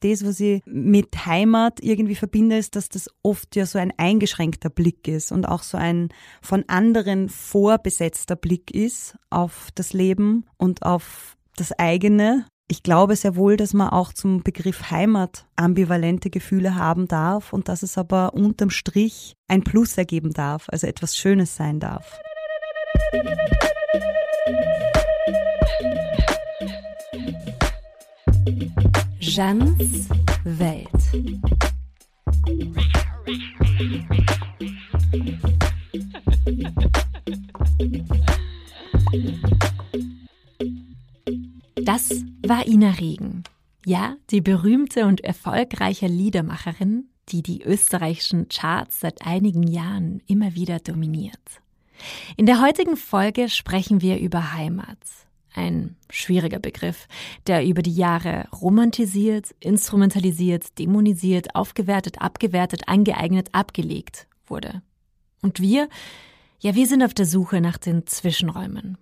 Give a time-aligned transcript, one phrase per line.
[0.00, 4.70] Das, was ich mit Heimat irgendwie verbinde, ist, dass das oft ja so ein eingeschränkter
[4.70, 10.84] Blick ist und auch so ein von anderen vorbesetzter Blick ist auf das Leben und
[10.84, 12.46] auf das eigene.
[12.70, 17.68] Ich glaube sehr wohl, dass man auch zum Begriff Heimat ambivalente Gefühle haben darf und
[17.68, 22.20] dass es aber unterm Strich ein Plus ergeben darf, also etwas Schönes sein darf.
[29.28, 30.08] Jeans
[30.42, 30.88] Welt.
[41.74, 43.44] Das war Ina Regen.
[43.84, 50.78] Ja, die berühmte und erfolgreiche Liedermacherin, die die österreichischen Charts seit einigen Jahren immer wieder
[50.78, 51.60] dominiert.
[52.38, 54.96] In der heutigen Folge sprechen wir über Heimat.
[55.54, 57.08] Ein schwieriger Begriff,
[57.46, 64.82] der über die Jahre romantisiert, instrumentalisiert, dämonisiert, aufgewertet, abgewertet, angeeignet, abgelegt wurde.
[65.42, 65.88] Und wir,
[66.60, 68.98] ja, wir sind auf der Suche nach den Zwischenräumen.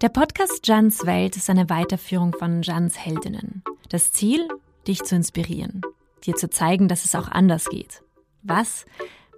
[0.00, 3.62] Der Podcast Jans Welt ist eine Weiterführung von Jans Heldinnen.
[3.90, 4.48] Das Ziel,
[4.86, 5.82] dich zu inspirieren,
[6.24, 8.02] dir zu zeigen, dass es auch anders geht.
[8.42, 8.86] Was?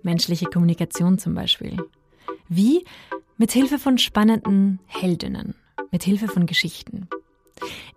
[0.02, 1.78] Menschliche Kommunikation zum Beispiel.
[2.48, 2.84] Wie?
[3.38, 5.54] Mit Hilfe von spannenden Heldinnen,
[5.90, 7.08] mit Hilfe von Geschichten.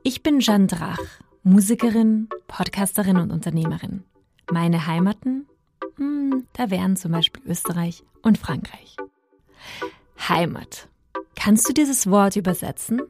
[0.04, 1.00] Ich bin Jeanne Drach,
[1.44, 4.04] Musikerin, Podcasterin und Unternehmerin.
[4.52, 5.48] Meine Heimaten?
[5.98, 8.98] Hm, da wären zum Beispiel Österreich und Frankreich.
[10.28, 10.88] Heimat.
[11.36, 13.02] Kannst du dieses Wort übersetzen?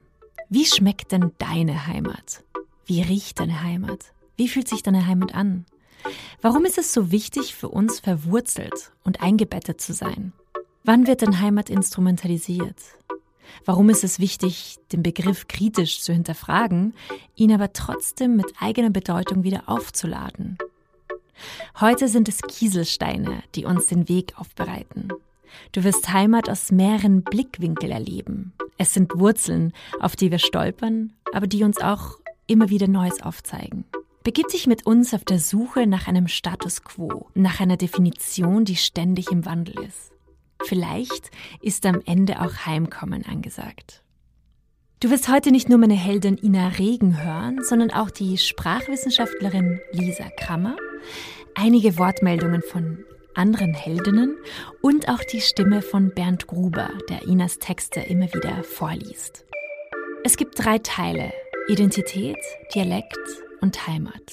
[0.50, 2.44] Wie schmeckt denn deine Heimat?
[2.86, 4.14] Wie riecht deine Heimat?
[4.38, 5.66] Wie fühlt sich deine Heimat an?
[6.42, 10.34] Warum ist es so wichtig für uns verwurzelt und eingebettet zu sein?
[10.84, 12.76] Wann wird denn Heimat instrumentalisiert?
[13.66, 16.94] Warum ist es wichtig, den Begriff kritisch zu hinterfragen,
[17.36, 20.58] ihn aber trotzdem mit eigener Bedeutung wieder aufzuladen?
[21.80, 25.10] Heute sind es Kieselsteine, die uns den Weg aufbereiten.
[25.72, 28.54] Du wirst Heimat aus mehreren Blickwinkeln erleben.
[28.78, 32.18] Es sind Wurzeln, auf die wir stolpern, aber die uns auch
[32.48, 33.86] immer wieder Neues aufzeigen.
[34.24, 38.76] Begib dich mit uns auf der Suche nach einem Status quo, nach einer Definition, die
[38.76, 40.15] ständig im Wandel ist.
[40.66, 41.32] Vielleicht
[41.62, 44.04] ist am Ende auch Heimkommen angesagt.
[45.00, 50.30] Du wirst heute nicht nur meine Heldin Ina Regen hören, sondern auch die Sprachwissenschaftlerin Lisa
[50.38, 50.78] Krammer,
[51.54, 53.04] einige Wortmeldungen von
[53.36, 54.38] anderen Heldinnen
[54.82, 59.46] und auch die Stimme von Bernd Gruber, der Inas Texte immer wieder vorliest.
[60.24, 61.34] Es gibt drei Teile,
[61.68, 62.40] Identität,
[62.74, 63.20] Dialekt
[63.62, 64.32] und Heimat.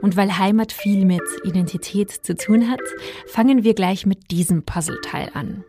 [0.00, 2.80] Und weil Heimat viel mit Identität zu tun hat,
[3.26, 5.64] fangen wir gleich mit diesem Puzzleteil an.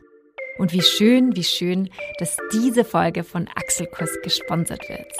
[0.57, 1.89] Und wie schön, wie schön,
[2.19, 5.11] dass diese Folge von Axelkuss gesponsert wird.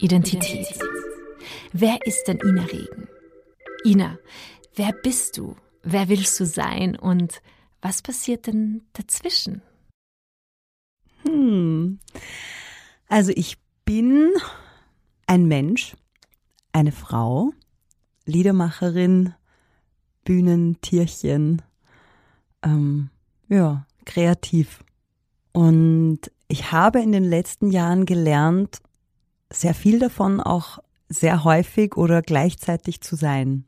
[0.00, 0.48] Identität.
[0.50, 0.82] Identität.
[1.72, 3.08] Wer ist denn Ina Regen?
[3.84, 4.18] Ina,
[4.74, 5.56] wer bist du?
[5.82, 6.96] Wer willst du sein?
[6.96, 7.40] Und
[7.80, 9.62] was passiert denn dazwischen?
[11.22, 11.98] Hm.
[13.08, 14.32] Also ich bin
[15.26, 15.94] ein Mensch,
[16.72, 17.52] eine Frau,
[18.24, 19.34] Liedermacherin,
[20.24, 21.62] Bühnentierchen,
[22.62, 23.10] ähm,
[23.48, 24.84] ja, kreativ.
[25.52, 28.78] Und ich habe in den letzten Jahren gelernt,
[29.52, 30.78] sehr viel davon auch
[31.08, 33.64] sehr häufig oder gleichzeitig zu sein.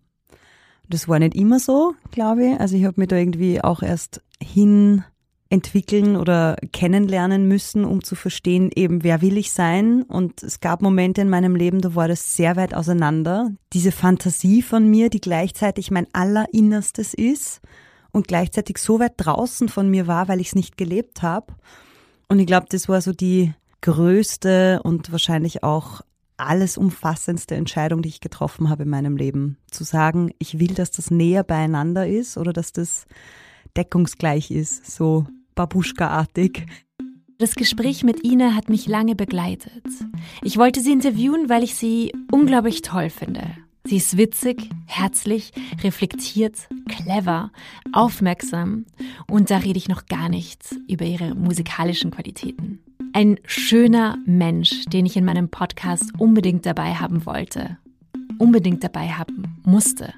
[0.89, 2.61] Das war nicht immer so, glaube ich.
[2.61, 5.05] Also ich habe mich da irgendwie auch erst hin
[5.55, 10.03] entwickeln oder kennenlernen müssen, um zu verstehen, eben wer will ich sein.
[10.03, 13.51] Und es gab Momente in meinem Leben, da war das sehr weit auseinander.
[13.73, 17.61] Diese Fantasie von mir, die gleichzeitig mein allerinnerstes ist
[18.11, 21.55] und gleichzeitig so weit draußen von mir war, weil ich es nicht gelebt habe.
[22.29, 26.01] Und ich glaube, das war so die größte und wahrscheinlich auch
[26.37, 29.57] alles umfassendste Entscheidung, die ich getroffen habe in meinem Leben.
[29.71, 33.07] Zu sagen, ich will, dass das näher beieinander ist oder dass das
[33.77, 36.67] deckungsgleich ist, so Babuschka-artig.
[37.39, 39.85] Das Gespräch mit Ina hat mich lange begleitet.
[40.43, 43.43] Ich wollte sie interviewen, weil ich sie unglaublich toll finde.
[43.87, 45.53] Sie ist witzig, herzlich,
[45.83, 47.51] reflektiert, clever,
[47.93, 48.87] aufmerksam
[49.29, 52.79] und da rede ich noch gar nicht über ihre musikalischen Qualitäten.
[53.13, 57.77] Ein schöner Mensch, den ich in meinem Podcast unbedingt dabei haben wollte,
[58.39, 60.15] unbedingt dabei haben musste.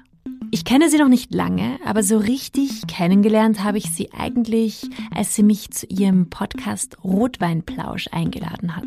[0.51, 5.35] Ich kenne sie noch nicht lange, aber so richtig kennengelernt habe ich sie eigentlich, als
[5.35, 8.85] sie mich zu ihrem Podcast Rotweinplausch eingeladen hat.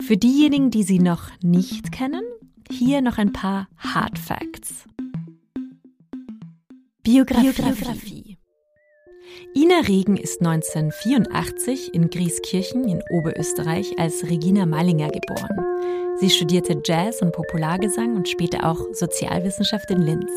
[0.00, 2.22] Für diejenigen, die sie noch nicht kennen,
[2.70, 4.84] hier noch ein paar Hard Facts.
[7.02, 7.52] Biografie.
[7.52, 8.23] Biografie.
[9.56, 15.60] Ina Regen ist 1984 in Grieskirchen in Oberösterreich als Regina Mallinger geboren.
[16.18, 20.32] Sie studierte Jazz und Populargesang und später auch Sozialwissenschaft in Linz.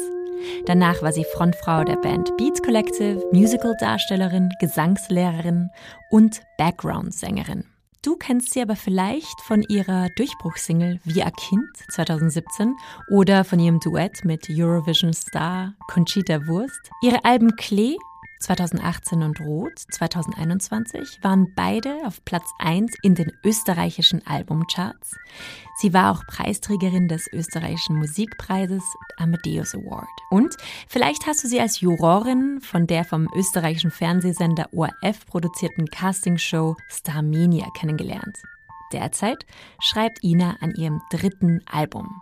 [0.68, 5.72] Danach war sie Frontfrau der Band Beats Collective, Musicaldarstellerin, Gesangslehrerin
[6.12, 7.64] und Background-Sängerin.
[8.04, 12.76] Du kennst sie aber vielleicht von ihrer Durchbruchssingle Wie ein Kind 2017
[13.10, 16.92] oder von ihrem Duett mit Eurovision-Star Conchita Wurst.
[17.02, 17.98] Ihre Alben Klee
[18.40, 25.16] 2018 und Rot 2021 waren beide auf Platz 1 in den österreichischen Albumcharts.
[25.80, 28.84] Sie war auch Preisträgerin des österreichischen Musikpreises
[29.18, 30.08] Amadeus Award.
[30.30, 30.56] Und
[30.88, 37.68] vielleicht hast du sie als Jurorin von der vom österreichischen Fernsehsender ORF produzierten Castingshow Starmania
[37.76, 38.38] kennengelernt.
[38.92, 39.46] Derzeit
[39.80, 42.22] schreibt Ina an ihrem dritten Album.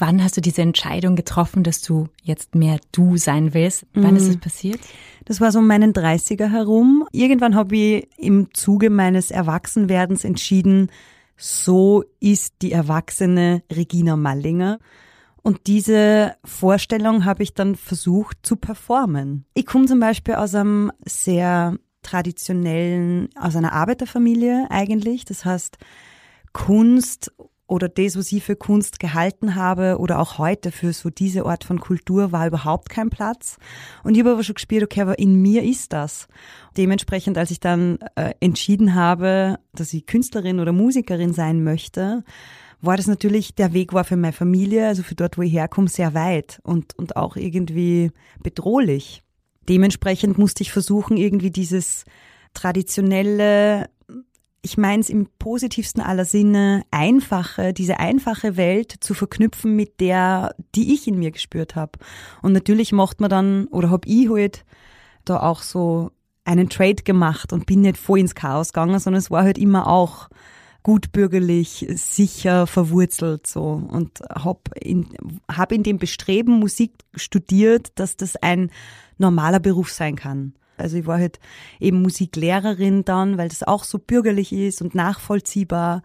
[0.00, 3.86] Wann hast du diese Entscheidung getroffen, dass du jetzt mehr du sein willst?
[3.92, 4.40] Wann ist das mhm.
[4.40, 4.80] passiert?
[5.26, 7.06] Das war so um meinen 30er herum.
[7.12, 10.90] Irgendwann habe ich im Zuge meines Erwachsenwerdens entschieden,
[11.36, 14.78] so ist die erwachsene Regina Mallinger.
[15.42, 19.44] Und diese Vorstellung habe ich dann versucht zu performen.
[19.54, 25.26] Ich komme zum Beispiel aus einem sehr traditionellen, aus einer Arbeiterfamilie eigentlich.
[25.26, 25.76] Das heißt,
[26.52, 27.32] Kunst
[27.70, 31.64] oder das, was ich für Kunst gehalten habe oder auch heute für so diese Art
[31.64, 33.58] von Kultur war überhaupt kein Platz.
[34.02, 36.26] Und ich habe aber schon gespürt, okay, aber in mir ist das.
[36.76, 42.24] Dementsprechend, als ich dann äh, entschieden habe, dass ich Künstlerin oder Musikerin sein möchte,
[42.80, 45.88] war das natürlich, der Weg war für meine Familie, also für dort, wo ich herkomme,
[45.88, 48.10] sehr weit und, und auch irgendwie
[48.42, 49.22] bedrohlich.
[49.68, 52.04] Dementsprechend musste ich versuchen, irgendwie dieses
[52.54, 53.88] traditionelle
[54.62, 60.54] ich meine es im positivsten aller Sinne, einfache, diese einfache Welt zu verknüpfen mit der,
[60.74, 61.92] die ich in mir gespürt habe.
[62.42, 64.64] Und natürlich macht man dann, oder hab ich halt
[65.24, 66.10] da auch so
[66.44, 69.86] einen Trade gemacht und bin nicht voll ins Chaos gegangen, sondern es war halt immer
[69.86, 70.28] auch
[70.82, 75.08] gutbürgerlich, sicher verwurzelt so und hab in,
[75.50, 78.70] hab in dem Bestreben Musik studiert, dass das ein
[79.18, 80.54] normaler Beruf sein kann.
[80.80, 81.38] Also ich war halt
[81.78, 86.02] eben Musiklehrerin dann, weil das auch so bürgerlich ist und nachvollziehbar.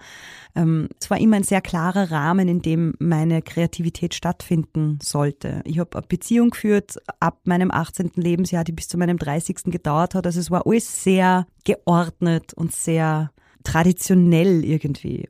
[0.56, 5.62] Ähm, es war immer ein sehr klarer Rahmen, in dem meine Kreativität stattfinden sollte.
[5.66, 8.12] Ich habe eine Beziehung geführt ab meinem 18.
[8.16, 9.64] Lebensjahr, die bis zu meinem 30.
[9.66, 10.26] gedauert hat.
[10.26, 13.32] Also es war alles sehr geordnet und sehr
[13.64, 15.28] traditionell irgendwie.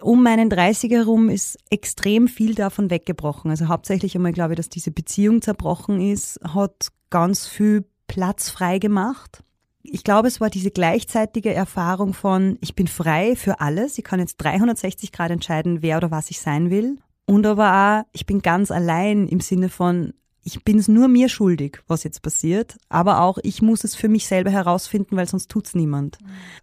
[0.00, 3.50] Um meinen 30er herum ist extrem viel davon weggebrochen.
[3.50, 8.78] Also hauptsächlich einmal glaube ich, dass diese Beziehung zerbrochen ist, hat ganz viel Platz frei
[8.78, 9.42] gemacht.
[9.82, 13.98] Ich glaube, es war diese gleichzeitige Erfahrung von, ich bin frei für alles.
[13.98, 16.98] Ich kann jetzt 360 Grad entscheiden, wer oder was ich sein will.
[17.24, 20.12] Und aber auch, ich bin ganz allein im Sinne von,
[20.42, 22.76] ich bin es nur mir schuldig, was jetzt passiert.
[22.88, 26.18] Aber auch, ich muss es für mich selber herausfinden, weil sonst tut's niemand.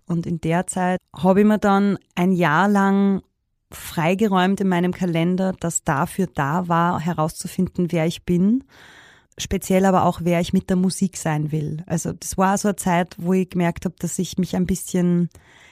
[0.05, 3.21] Und in der Zeit habe ich mir dann ein Jahr lang
[3.71, 8.63] freigeräumt in meinem Kalender, das dafür da war, herauszufinden, wer ich bin
[9.37, 11.83] speziell aber auch, wer ich mit der Musik sein will.
[11.85, 15.29] Also das war so eine Zeit, wo ich gemerkt habe, dass ich mich ein bisschen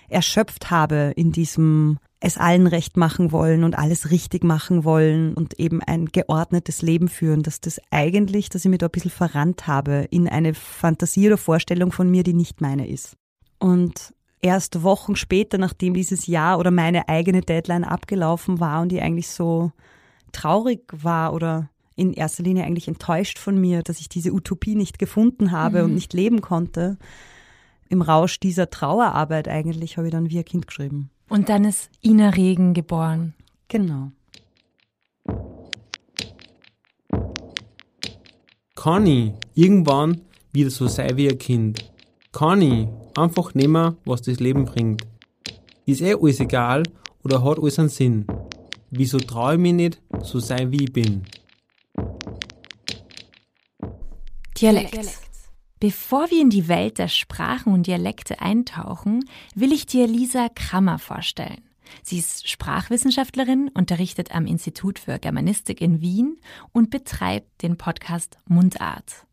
[0.10, 5.60] erschöpft habe in diesem es allen recht machen wollen und alles richtig machen wollen und
[5.60, 9.66] eben ein geordnetes Leben führen, dass das eigentlich, dass ich mich da ein bisschen verrannt
[9.66, 13.18] habe in eine Fantasie oder Vorstellung von mir, die nicht meine ist.
[13.57, 19.02] Und erst Wochen später, nachdem dieses Jahr oder meine eigene Deadline abgelaufen war und ich
[19.02, 19.72] eigentlich so
[20.31, 21.70] traurig war oder
[22.02, 25.86] in erster Linie eigentlich enttäuscht von mir, dass ich diese Utopie nicht gefunden habe mhm.
[25.86, 26.98] und nicht leben konnte.
[27.90, 31.12] Im Rausch dieser Trauerarbeit eigentlich habe ich dann wie ein Kind geschrieben.
[31.30, 33.36] Und dann ist Ina Regen geboren.
[33.68, 34.12] Genau.
[38.76, 41.92] Kann ich irgendwann wieder so sein wie ein Kind?
[42.31, 45.06] Kann ich einfach nehmen, was das Leben bringt?
[45.86, 46.84] Ist eh alles egal
[47.24, 48.26] oder hat alles einen Sinn?
[48.90, 51.24] Wieso traue ich mich nicht, so sein wie ich bin?
[54.61, 55.18] Dialekt.
[55.80, 59.25] Bevor wir in die Welt der Sprachen und Dialekte eintauchen,
[59.56, 61.63] will ich dir Lisa Krammer vorstellen.
[62.03, 66.39] Sie ist Sprachwissenschaftlerin, unterrichtet am Institut für Germanistik in Wien
[66.71, 69.25] und betreibt den Podcast Mundart.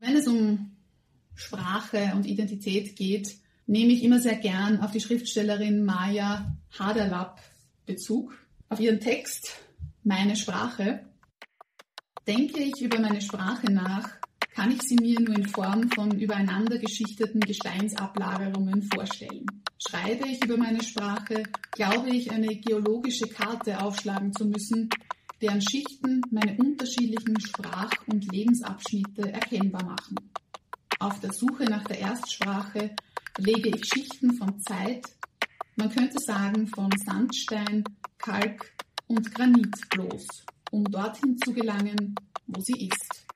[0.00, 0.76] Wenn es um
[1.36, 7.40] Sprache und Identität geht, nehme ich immer sehr gern auf die Schriftstellerin Maya Haderlapp
[7.86, 8.36] Bezug,
[8.68, 9.52] auf ihren Text
[10.02, 11.05] Meine Sprache
[12.26, 14.10] Denke ich über meine Sprache nach,
[14.52, 19.46] kann ich sie mir nur in Form von übereinander geschichteten Gesteinsablagerungen vorstellen.
[19.78, 24.90] Schreibe ich über meine Sprache, glaube ich, eine geologische Karte aufschlagen zu müssen,
[25.40, 30.16] deren Schichten meine unterschiedlichen Sprach- und Lebensabschnitte erkennbar machen.
[30.98, 32.96] Auf der Suche nach der Erstsprache
[33.38, 35.06] lege ich Schichten von Zeit,
[35.76, 37.84] man könnte sagen von Sandstein,
[38.18, 38.72] Kalk
[39.06, 40.26] und Granit bloß,
[40.76, 42.14] um dorthin zu gelangen,
[42.46, 43.26] wo sie ist.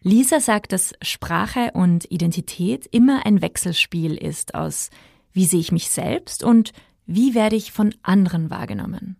[0.00, 4.90] Lisa sagt, dass Sprache und Identität immer ein Wechselspiel ist aus
[5.32, 6.72] wie sehe ich mich selbst und
[7.06, 9.16] wie werde ich von anderen wahrgenommen.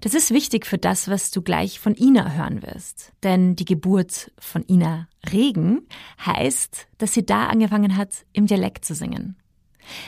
[0.00, 3.12] Das ist wichtig für das, was du gleich von Ina hören wirst.
[3.22, 5.86] Denn die Geburt von Ina Regen
[6.24, 9.36] heißt, dass sie da angefangen hat, im Dialekt zu singen.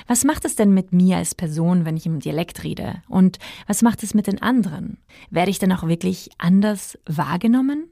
[0.07, 3.03] Was macht es denn mit mir als Person, wenn ich im Dialekt rede?
[3.09, 4.99] Und was macht es mit den anderen?
[5.31, 7.89] Werde ich dann auch wirklich anders wahrgenommen?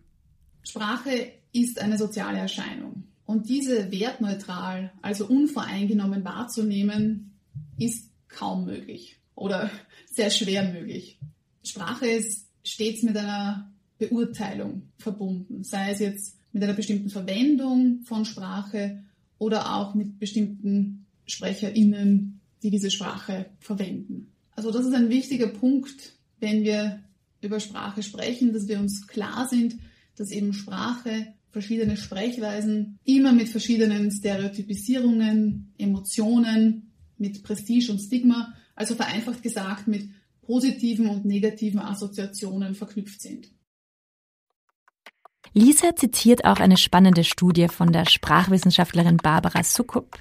[0.63, 3.05] Sprache ist eine soziale Erscheinung.
[3.25, 7.39] Und diese wertneutral, also unvoreingenommen wahrzunehmen,
[7.79, 9.71] ist kaum möglich oder
[10.07, 11.19] sehr schwer möglich.
[11.65, 18.25] Sprache ist stets mit einer Beurteilung verbunden, sei es jetzt mit einer bestimmten Verwendung von
[18.25, 19.05] Sprache
[19.39, 24.33] oder auch mit bestimmten SprecherInnen, die diese Sprache verwenden.
[24.55, 27.01] Also das ist ein wichtiger Punkt, wenn wir
[27.41, 29.77] über Sprache sprechen, dass wir uns klar sind,
[30.17, 38.95] dass eben Sprache verschiedene Sprechweisen immer mit verschiedenen Stereotypisierungen, Emotionen, mit Prestige und Stigma, also
[38.95, 40.09] vereinfacht gesagt mit
[40.43, 43.51] positiven und negativen Assoziationen verknüpft sind.
[45.53, 50.17] Lisa zitiert auch eine spannende Studie von der Sprachwissenschaftlerin Barbara Sukup,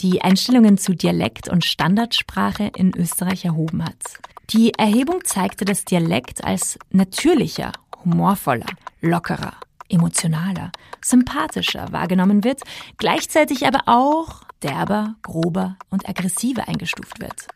[0.00, 4.18] die Einstellungen zu Dialekt und Standardsprache in Österreich erhoben hat.
[4.50, 7.70] Die Erhebung zeigte, dass Dialekt als natürlicher,
[8.04, 8.66] humorvoller,
[9.00, 9.54] lockerer,
[9.88, 12.62] emotionaler, sympathischer wahrgenommen wird,
[12.98, 17.46] gleichzeitig aber auch derber, grober und aggressiver eingestuft wird.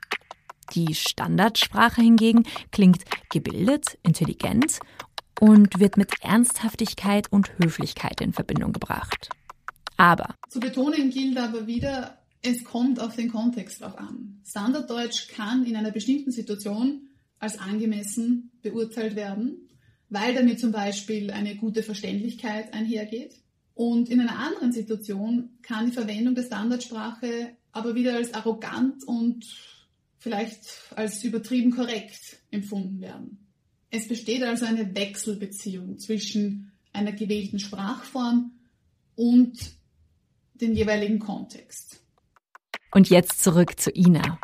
[0.75, 4.79] Die Standardsprache hingegen klingt gebildet, intelligent
[5.41, 9.29] und wird mit Ernsthaftigkeit und Höflichkeit in Verbindung gebracht.
[9.97, 10.35] Aber.
[10.49, 14.41] Zu betonen gilt aber wieder, es kommt auf den Kontext drauf an.
[14.47, 19.69] Standarddeutsch kann in einer bestimmten Situation als angemessen beurteilt werden,
[20.09, 23.35] weil damit zum Beispiel eine gute Verständlichkeit einhergeht.
[23.75, 29.45] Und in einer anderen Situation kann die Verwendung der Standardsprache aber wieder als arrogant und
[30.19, 33.48] vielleicht als übertrieben korrekt empfunden werden.
[33.91, 38.53] Es besteht also eine Wechselbeziehung zwischen einer gewählten Sprachform
[39.15, 39.57] und
[40.55, 42.01] dem jeweiligen Kontext.
[42.93, 44.39] Und jetzt zurück zu Ina.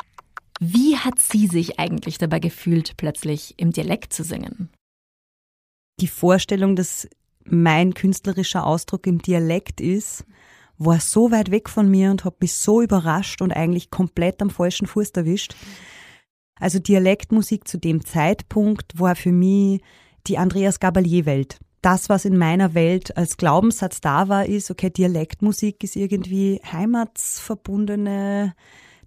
[0.59, 4.69] Wie hat sie sich eigentlich dabei gefühlt, plötzlich im Dialekt zu singen?
[5.99, 7.07] Die Vorstellung, dass
[7.43, 10.25] mein künstlerischer Ausdruck im Dialekt ist,
[10.77, 14.49] war so weit weg von mir und hat mich so überrascht und eigentlich komplett am
[14.49, 15.55] falschen Fuß erwischt.
[16.59, 19.81] Also Dialektmusik zu dem Zeitpunkt war für mich
[20.27, 21.59] die Andreas Gabalier-Welt.
[21.81, 28.55] Das, was in meiner Welt als Glaubenssatz da war, ist, okay, Dialektmusik ist irgendwie heimatsverbundene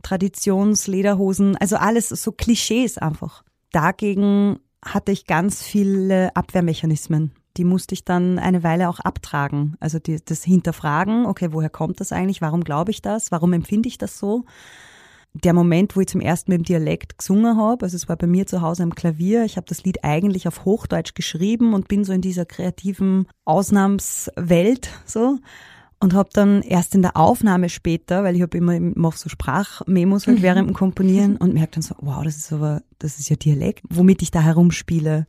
[0.02, 3.42] Traditionslederhosen, also alles so Klischees einfach.
[3.72, 7.32] Dagegen hatte ich ganz viele Abwehrmechanismen.
[7.56, 9.76] Die musste ich dann eine Weile auch abtragen.
[9.80, 12.40] Also die, das Hinterfragen, okay, woher kommt das eigentlich?
[12.40, 13.32] Warum glaube ich das?
[13.32, 14.44] Warum empfinde ich das so?
[15.44, 18.26] Der Moment, wo ich zum ersten Mal im Dialekt gesungen habe, also es war bei
[18.26, 22.04] mir zu Hause am Klavier, ich habe das Lied eigentlich auf Hochdeutsch geschrieben und bin
[22.04, 25.38] so in dieser kreativen Ausnahmswelt so.
[26.00, 30.28] Und habe dann erst in der Aufnahme später, weil ich habe immer mache so Sprachmemos
[30.28, 33.34] halt während dem Komponieren und merke dann so, wow, das ist aber das ist ja
[33.34, 35.26] Dialekt, womit ich da herumspiele.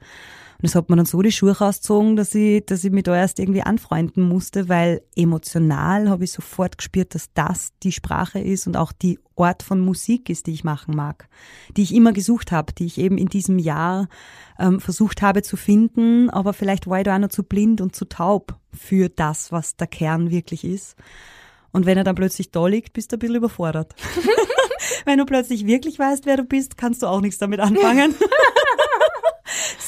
[0.60, 3.16] Und das hat mir dann so die Schuhe rausgezogen, dass ich, dass ich mich da
[3.16, 8.68] erst irgendwie anfreunden musste, weil emotional habe ich sofort gespürt, dass das die Sprache ist
[8.68, 11.30] und auch die Ort von Musik ist, die ich machen mag,
[11.78, 14.10] die ich immer gesucht habe, die ich eben in diesem Jahr
[14.60, 17.96] ähm, versucht habe zu finden, aber vielleicht war ich da auch noch zu blind und
[17.96, 20.98] zu taub für das, was der Kern wirklich ist.
[21.72, 23.96] Und wenn er dann plötzlich da liegt, bist du ein bisschen überfordert.
[25.06, 28.16] wenn du plötzlich wirklich weißt, wer du bist, kannst du auch nichts damit anfangen.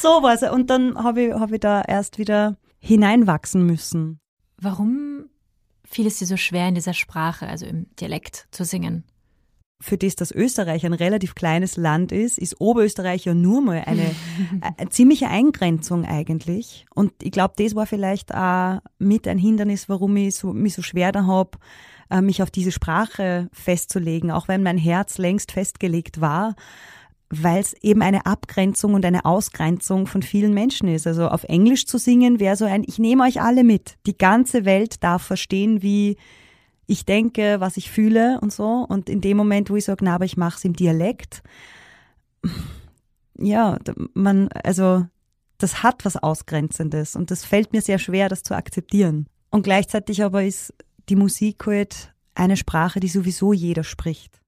[0.01, 0.43] so was.
[0.43, 4.19] Und dann habe ich, hab ich da erst wieder hineinwachsen müssen.
[4.59, 5.25] Warum
[5.85, 9.03] fiel es dir so schwer, in dieser Sprache, also im Dialekt, zu singen?
[9.81, 14.15] Für das, dass Österreich ein relativ kleines Land ist, ist Oberösterreich ja nur mal eine,
[14.61, 16.85] eine ziemliche Eingrenzung eigentlich.
[16.93, 20.83] Und ich glaube, das war vielleicht auch mit ein Hindernis, warum ich so, mich so
[20.83, 21.57] schwer da habe,
[22.11, 26.55] äh, mich auf diese Sprache festzulegen, auch wenn mein Herz längst festgelegt war
[27.31, 31.07] weil es eben eine Abgrenzung und eine Ausgrenzung von vielen Menschen ist.
[31.07, 33.95] Also auf Englisch zu singen wäre so ein, ich nehme euch alle mit.
[34.05, 36.17] Die ganze Welt darf verstehen, wie
[36.87, 38.85] ich denke, was ich fühle und so.
[38.87, 41.41] Und in dem Moment, wo ich sage, na, aber ich mache es im Dialekt,
[43.37, 43.79] ja,
[44.13, 45.05] man, also
[45.57, 49.27] das hat was Ausgrenzendes und das fällt mir sehr schwer, das zu akzeptieren.
[49.51, 50.73] Und gleichzeitig aber ist
[51.07, 54.41] die Musik halt eine Sprache, die sowieso jeder spricht.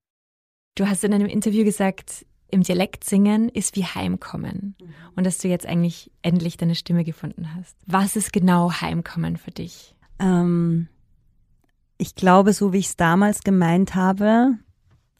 [0.76, 4.88] Du hast in einem Interview gesagt, im Dialekt singen ist wie Heimkommen mhm.
[5.16, 7.76] und dass du jetzt eigentlich endlich deine Stimme gefunden hast.
[7.86, 9.96] Was ist genau Heimkommen für dich?
[10.20, 10.88] Ähm,
[11.98, 14.58] ich glaube, so wie ich es damals gemeint habe,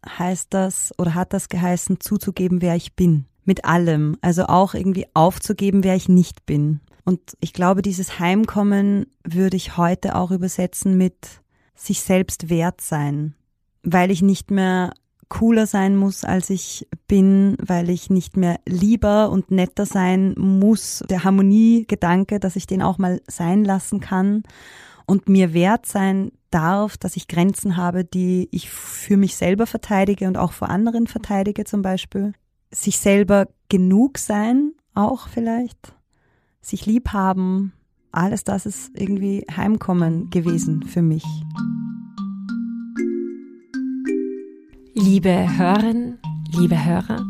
[0.08, 3.26] heißt das oder hat das geheißen, zuzugeben, wer ich bin.
[3.46, 4.18] Mit allem.
[4.22, 6.80] Also auch irgendwie aufzugeben, wer ich nicht bin.
[7.04, 11.42] Und ich glaube, dieses Heimkommen würde ich heute auch übersetzen mit
[11.76, 13.36] sich selbst wert sein.
[13.82, 14.94] Weil ich nicht mehr
[15.34, 21.04] cooler sein muss, als ich bin, weil ich nicht mehr lieber und netter sein muss.
[21.10, 24.44] Der Harmoniegedanke, dass ich den auch mal sein lassen kann
[25.08, 30.28] und mir wert sein darf, dass ich Grenzen habe, die ich für mich selber verteidige
[30.28, 32.34] und auch vor anderen verteidige zum Beispiel.
[32.70, 35.96] Sich selber genug sein, auch vielleicht.
[36.62, 37.74] Sich lieb haben.
[38.12, 41.26] Alles das ist irgendwie Heimkommen gewesen für mich.
[45.04, 46.18] Liebe Hörerinnen,
[46.58, 47.26] liebe Hörer,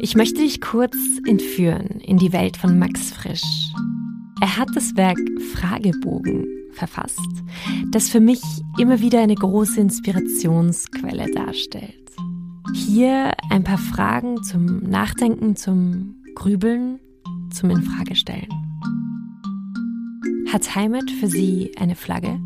[0.00, 3.72] ich möchte dich kurz entführen in die Welt von Max Frisch.
[4.40, 5.20] Er hat das Werk
[5.54, 7.20] Fragebogen verfasst,
[7.92, 8.42] das für mich
[8.76, 12.10] immer wieder eine große Inspirationsquelle darstellt.
[12.74, 16.98] Hier ein paar Fragen zum Nachdenken, zum Grübeln,
[17.52, 18.48] zum Infragestellen.
[20.52, 22.40] Hat Heimat für Sie eine Flagge?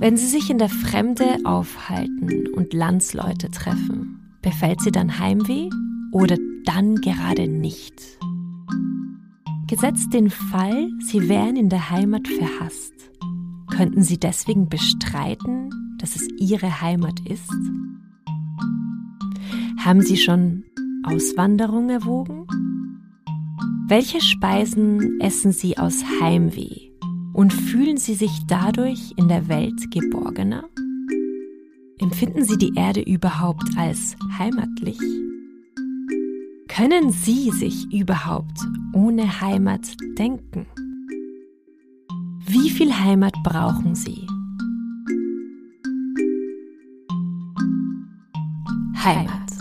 [0.00, 5.70] Wenn Sie sich in der Fremde aufhalten und Landsleute treffen, befällt Sie dann Heimweh
[6.12, 8.00] oder dann gerade nicht?
[9.66, 12.94] Gesetzt den Fall, Sie wären in der Heimat verhasst,
[13.68, 17.50] könnten Sie deswegen bestreiten, dass es Ihre Heimat ist?
[19.84, 20.62] Haben Sie schon
[21.02, 22.46] Auswanderung erwogen?
[23.88, 26.87] Welche Speisen essen Sie aus Heimweh?
[27.38, 30.68] Und fühlen Sie sich dadurch in der Welt geborgener?
[32.00, 34.98] Empfinden Sie die Erde überhaupt als heimatlich?
[36.66, 38.58] Können Sie sich überhaupt
[38.92, 39.82] ohne Heimat
[40.18, 40.66] denken?
[42.44, 44.26] Wie viel Heimat brauchen Sie?
[48.96, 49.52] Heimat.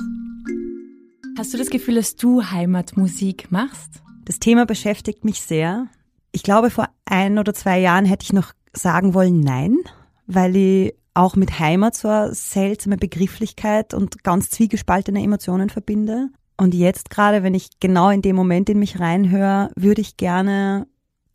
[1.37, 4.01] Hast du das Gefühl, dass du Heimatmusik machst?
[4.25, 5.89] Das Thema beschäftigt mich sehr.
[6.37, 9.79] Ich glaube, vor ein oder zwei Jahren hätte ich noch sagen wollen, nein,
[10.27, 16.29] weil ich auch mit Heimat so eine seltsame Begrifflichkeit und ganz zwiegespaltene Emotionen verbinde.
[16.55, 20.85] Und jetzt gerade, wenn ich genau in dem Moment in mich reinhöre, würde ich gerne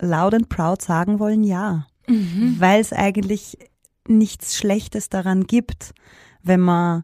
[0.00, 1.88] loud and proud sagen wollen, ja.
[2.06, 2.54] Mhm.
[2.60, 3.58] Weil es eigentlich
[4.06, 5.94] nichts Schlechtes daran gibt,
[6.44, 7.02] wenn man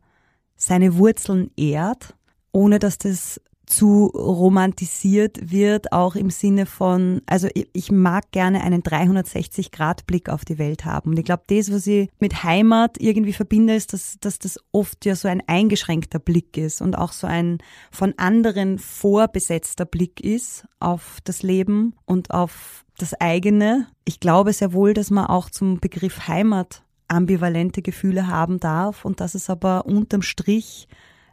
[0.54, 2.14] seine Wurzeln ehrt,
[2.52, 8.82] ohne dass das zu romantisiert wird, auch im Sinne von, also ich, mag gerne einen
[8.82, 11.10] 360-Grad-Blick auf die Welt haben.
[11.10, 15.04] Und ich glaube, das, was ich mit Heimat irgendwie verbinde, ist, dass, dass das oft
[15.04, 17.58] ja so ein eingeschränkter Blick ist und auch so ein
[17.90, 23.86] von anderen vorbesetzter Blick ist auf das Leben und auf das eigene.
[24.04, 29.20] Ich glaube sehr wohl, dass man auch zum Begriff Heimat ambivalente Gefühle haben darf und
[29.20, 30.88] dass es aber unterm Strich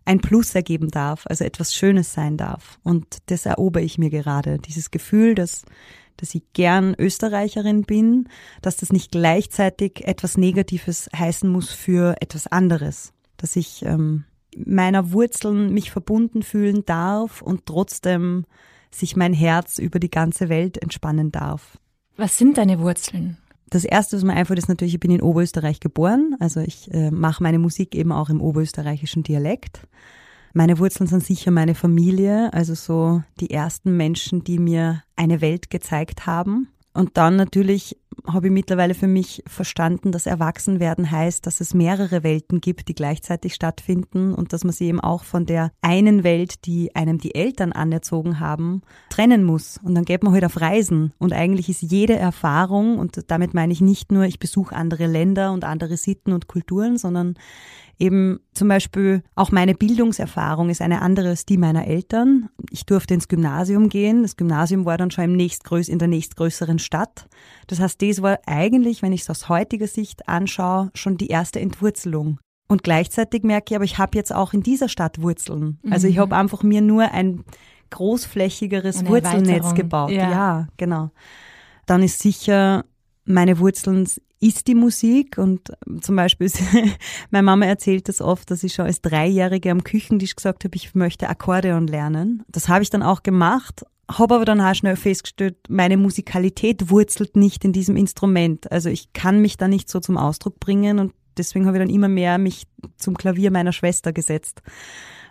[0.06, 2.80] ein Plus ergeben darf, also etwas Schönes sein darf.
[2.84, 4.60] Und das erober ich mir gerade.
[4.60, 5.66] Dieses Gefühl, dass,
[6.18, 8.30] dass ich gern Österreicherin bin,
[8.62, 13.14] dass das nicht gleichzeitig etwas Negatives heißen muss für etwas anderes.
[13.38, 18.46] Dass ich ähm, meiner Wurzeln mich verbunden fühlen darf und trotzdem
[18.92, 21.78] sich mein Herz über die ganze Welt entspannen darf.
[22.16, 23.38] Was sind deine Wurzeln?
[23.70, 26.36] Das erste, was mir einfällt, ist natürlich, ich bin in Oberösterreich geboren.
[26.40, 29.88] Also ich äh, mache meine Musik eben auch im oberösterreichischen Dialekt.
[30.54, 35.70] Meine Wurzeln sind sicher meine Familie, also so die ersten Menschen, die mir eine Welt
[35.70, 36.70] gezeigt haben.
[36.94, 37.98] Und dann natürlich
[38.28, 42.96] habe ich mittlerweile für mich verstanden, dass Erwachsenwerden heißt, dass es mehrere Welten gibt, die
[42.96, 47.36] gleichzeitig stattfinden und dass man sie eben auch von der einen Welt, die einem die
[47.36, 49.80] Eltern anerzogen haben, trennen muss.
[49.84, 51.14] Und dann geht man halt auf Reisen.
[51.18, 55.52] Und eigentlich ist jede Erfahrung, und damit meine ich nicht nur, ich besuche andere Länder
[55.52, 57.36] und andere Sitten und Kulturen, sondern
[57.98, 62.50] Eben zum Beispiel auch meine Bildungserfahrung ist eine andere als die meiner Eltern.
[62.70, 64.24] Ich durfte ins Gymnasium gehen.
[64.24, 67.28] Das Gymnasium war dann schon im nächstgröß in der nächstgrößeren Stadt.
[67.68, 71.60] Das heißt, das war eigentlich, wenn ich es aus heutiger Sicht anschaue, schon die erste
[71.60, 72.40] Entwurzelung.
[72.68, 75.80] Und gleichzeitig merke ich aber, ich habe jetzt auch in dieser Stadt Wurzeln.
[75.90, 76.22] Also ich mhm.
[76.22, 77.44] habe einfach mir nur ein
[77.92, 80.12] großflächigeres Eine Wurzelnetz gebaut.
[80.12, 80.32] Ja.
[80.32, 81.12] ja, genau.
[81.86, 82.86] Dann ist sicher
[83.26, 84.08] meine Wurzeln
[84.40, 86.52] ist die Musik und zum Beispiel,
[87.32, 90.94] meine Mama erzählt das oft, dass ich schon als Dreijährige am Küchentisch gesagt habe, ich
[90.94, 92.44] möchte Akkordeon lernen.
[92.48, 97.36] Das habe ich dann auch gemacht habe aber dann auch schnell festgestellt, meine Musikalität wurzelt
[97.36, 98.72] nicht in diesem Instrument.
[98.72, 101.94] Also ich kann mich da nicht so zum Ausdruck bringen und deswegen habe ich dann
[101.94, 104.62] immer mehr mich zum Klavier meiner Schwester gesetzt.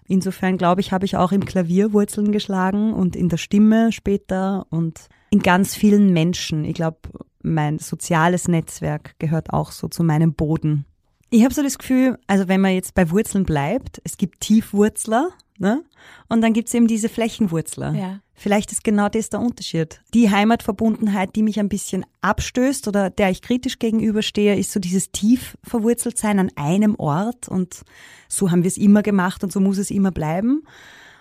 [0.07, 4.67] Insofern glaube ich, habe ich auch im Klavier Wurzeln geschlagen und in der Stimme später
[4.71, 6.65] und in ganz vielen Menschen.
[6.65, 6.99] Ich glaube,
[7.43, 10.85] mein soziales Netzwerk gehört auch so zu meinem Boden.
[11.31, 15.31] Ich habe so das Gefühl, also wenn man jetzt bei Wurzeln bleibt, es gibt Tiefwurzler,
[15.59, 15.85] ne?
[16.29, 17.95] Und dann gibt's eben diese Flächenwurzler.
[17.95, 18.21] Ja.
[18.35, 20.01] Vielleicht ist genau das der Unterschied.
[20.13, 25.13] Die Heimatverbundenheit, die mich ein bisschen abstößt oder der ich kritisch gegenüberstehe, ist so dieses
[25.13, 27.83] tief verwurzelt sein an einem Ort und
[28.29, 30.65] so haben wir es immer gemacht und so muss es immer bleiben.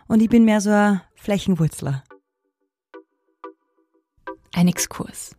[0.08, 2.04] Und ich bin mehr so ein Flächenwurzler.
[4.54, 5.36] Ein Exkurs.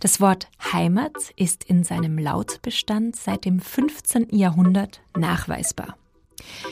[0.00, 4.28] Das Wort Heimat ist in seinem Lautbestand seit dem 15.
[4.30, 5.96] Jahrhundert nachweisbar.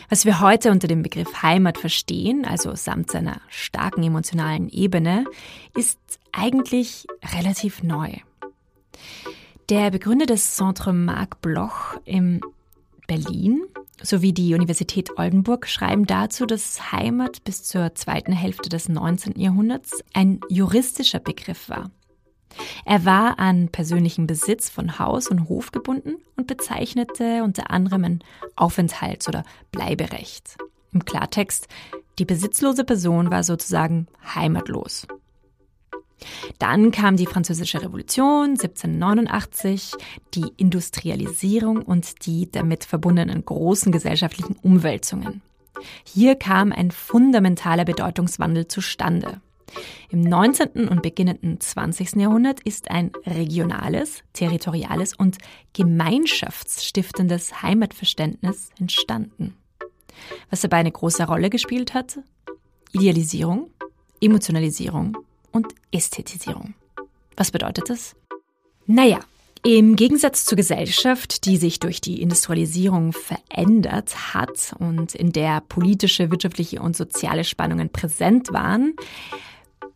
[0.09, 5.25] Was wir heute unter dem Begriff Heimat verstehen, also samt seiner starken emotionalen Ebene,
[5.75, 5.99] ist
[6.33, 8.11] eigentlich relativ neu.
[9.69, 12.41] Der Begründer des Centre Marc Bloch in
[13.07, 13.63] Berlin
[14.03, 19.39] sowie die Universität Oldenburg schreiben dazu, dass Heimat bis zur zweiten Hälfte des 19.
[19.39, 21.91] Jahrhunderts ein juristischer Begriff war.
[22.85, 28.25] Er war an persönlichen Besitz von Haus und Hof gebunden und bezeichnete unter anderem ein
[28.57, 30.57] Aufenthalts- oder Bleiberecht.
[30.93, 31.69] Im Klartext,
[32.19, 35.07] die besitzlose Person war sozusagen heimatlos.
[36.59, 39.93] Dann kam die Französische Revolution 1789,
[40.35, 45.43] die Industrialisierung und die damit verbundenen großen gesellschaftlichen Umwälzungen.
[46.05, 49.41] Hier kam ein fundamentaler Bedeutungswandel zustande.
[50.11, 50.89] Im 19.
[50.89, 52.17] und beginnenden 20.
[52.17, 55.39] Jahrhundert ist ein regionales, territoriales und
[55.73, 59.57] gemeinschaftsstiftendes Heimatverständnis entstanden.
[60.51, 62.19] Was dabei eine große Rolle gespielt hat?
[62.93, 63.71] Idealisierung,
[64.21, 65.17] Emotionalisierung
[65.51, 66.75] und Ästhetisierung.
[67.37, 68.15] Was bedeutet das?
[68.87, 69.21] Naja,
[69.65, 76.33] im Gegensatz zur Gesellschaft, die sich durch die Industrialisierung verändert hat und in der politische,
[76.33, 78.95] wirtschaftliche und soziale Spannungen präsent waren,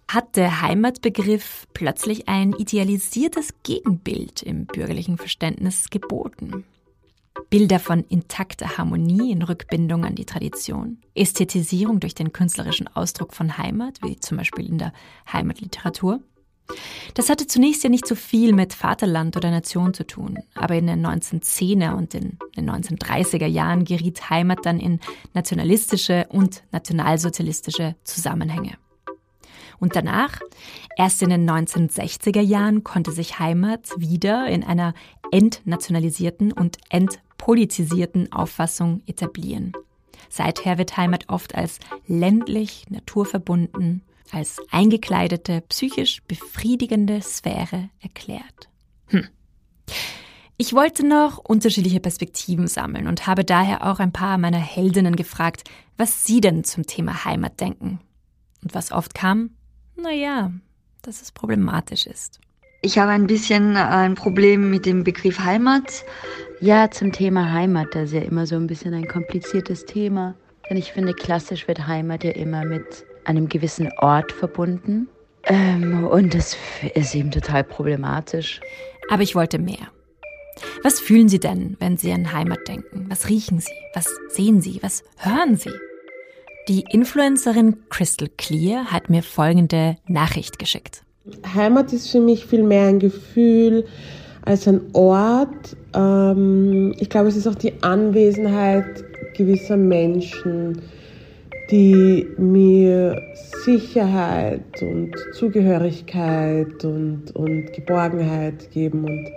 [0.09, 6.65] hat der Heimatbegriff plötzlich ein idealisiertes Gegenbild im bürgerlichen Verständnis geboten.
[7.51, 13.59] Bilder von intakter Harmonie in Rückbindung an die Tradition, Ästhetisierung durch den künstlerischen Ausdruck von
[13.59, 14.93] Heimat, wie zum Beispiel in der
[15.33, 16.21] Heimatliteratur.
[17.15, 20.89] Das hatte zunächst ja nicht so viel mit Vaterland oder Nation zu tun, aber in
[20.89, 25.01] den 1910er und in den 1930er Jahren geriet Heimat dann in
[25.33, 28.79] nationalistische und nationalsozialistische Zusammenhänge.
[29.79, 30.41] Und danach,
[30.97, 34.95] erst in den 1960er Jahren, konnte sich Heimat wieder in einer
[35.31, 39.73] entnationalisierten und entpolitisierten Auffassung etablieren.
[40.29, 48.69] Seither wird Heimat oft als ländlich, naturverbunden, als eingekleidete, psychisch befriedigende Sphäre erklärt.
[49.07, 49.29] Hm.
[50.59, 55.65] Ich wollte noch unterschiedliche Perspektiven sammeln und habe daher auch ein paar meiner Heldinnen gefragt,
[55.99, 58.01] was sie denn zum Thema Heimat denken.
[58.63, 59.51] Und was oft kam,
[59.97, 60.53] naja,
[61.03, 62.41] dass es problematisch ist.
[62.83, 66.05] Ich habe ein bisschen ein Problem mit dem Begriff Heimat.
[66.61, 70.35] Ja, zum Thema Heimat, das ist ja immer so ein bisschen ein kompliziertes Thema.
[70.69, 75.09] Denn ich finde, klassisch wird Heimat ja immer mit einem gewissen Ort verbunden.
[75.45, 76.57] Ähm, und das
[76.95, 78.61] ist eben total problematisch.
[79.11, 79.91] Aber ich wollte mehr.
[80.83, 83.07] Was fühlen Sie denn, wenn Sie an Heimat denken?
[83.09, 83.73] Was riechen Sie?
[83.95, 84.83] Was sehen Sie?
[84.83, 85.73] Was hören Sie?
[86.69, 91.03] Die Influencerin Crystal Clear hat mir folgende Nachricht geschickt.
[91.55, 93.85] Heimat ist für mich viel mehr ein Gefühl
[94.43, 95.77] als ein Ort.
[95.95, 99.05] Ähm, ich glaube, es ist auch die Anwesenheit
[99.37, 100.83] gewisser Menschen,
[101.71, 103.23] die mir
[103.65, 109.31] Sicherheit und Zugehörigkeit und, und Geborgenheit geben und,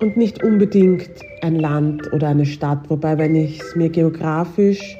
[0.00, 1.10] und nicht unbedingt
[1.42, 2.88] ein Land oder eine Stadt.
[2.88, 4.96] Wobei, wenn ich es mir geografisch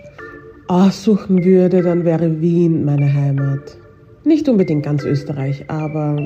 [0.69, 3.79] aussuchen würde, dann wäre Wien meine Heimat.
[4.25, 6.17] Nicht unbedingt ganz Österreich, aber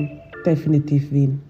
[0.45, 1.41] definitiv Wien.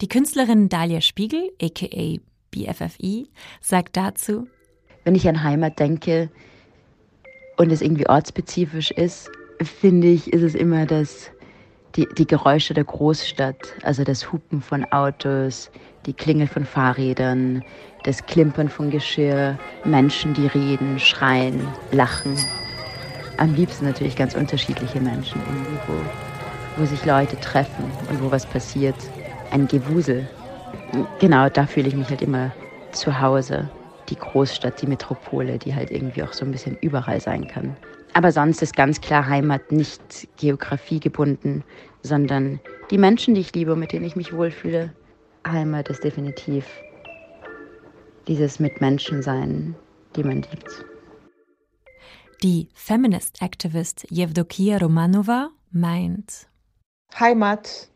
[0.00, 2.18] Die Künstlerin Dalia Spiegel, aka
[2.50, 3.28] BFFI,
[3.60, 4.46] sagt dazu,
[5.04, 6.30] wenn ich an Heimat denke
[7.56, 9.30] und es irgendwie ortsspezifisch ist,
[9.62, 11.30] finde ich, ist es immer das,
[11.96, 15.70] die, die Geräusche der Großstadt, also das Hupen von Autos,
[16.06, 17.62] die Klingel von Fahrrädern,
[18.04, 22.36] das Klimpern von Geschirr, Menschen, die reden, schreien, lachen.
[23.36, 26.02] Am liebsten natürlich ganz unterschiedliche Menschen, irgendwie,
[26.76, 28.94] wo, sich Leute treffen und wo was passiert.
[29.50, 30.28] Ein Gewusel.
[31.20, 32.52] Genau, da fühle ich mich halt immer
[32.92, 33.68] zu Hause.
[34.08, 37.76] Die Großstadt, die Metropole, die halt irgendwie auch so ein bisschen überall sein kann.
[38.14, 41.62] Aber sonst ist ganz klar Heimat nicht Geografie gebunden,
[42.02, 42.60] sondern
[42.90, 44.92] die Menschen, die ich liebe, mit denen ich mich wohlfühle.
[45.46, 46.64] Heimat ist definitiv
[48.30, 49.74] dieses Mitmenschensein,
[50.14, 50.86] die man liebt.
[52.42, 56.48] Die Feminist Activist Jevdokia Romanova meint,
[57.18, 57.88] Heimat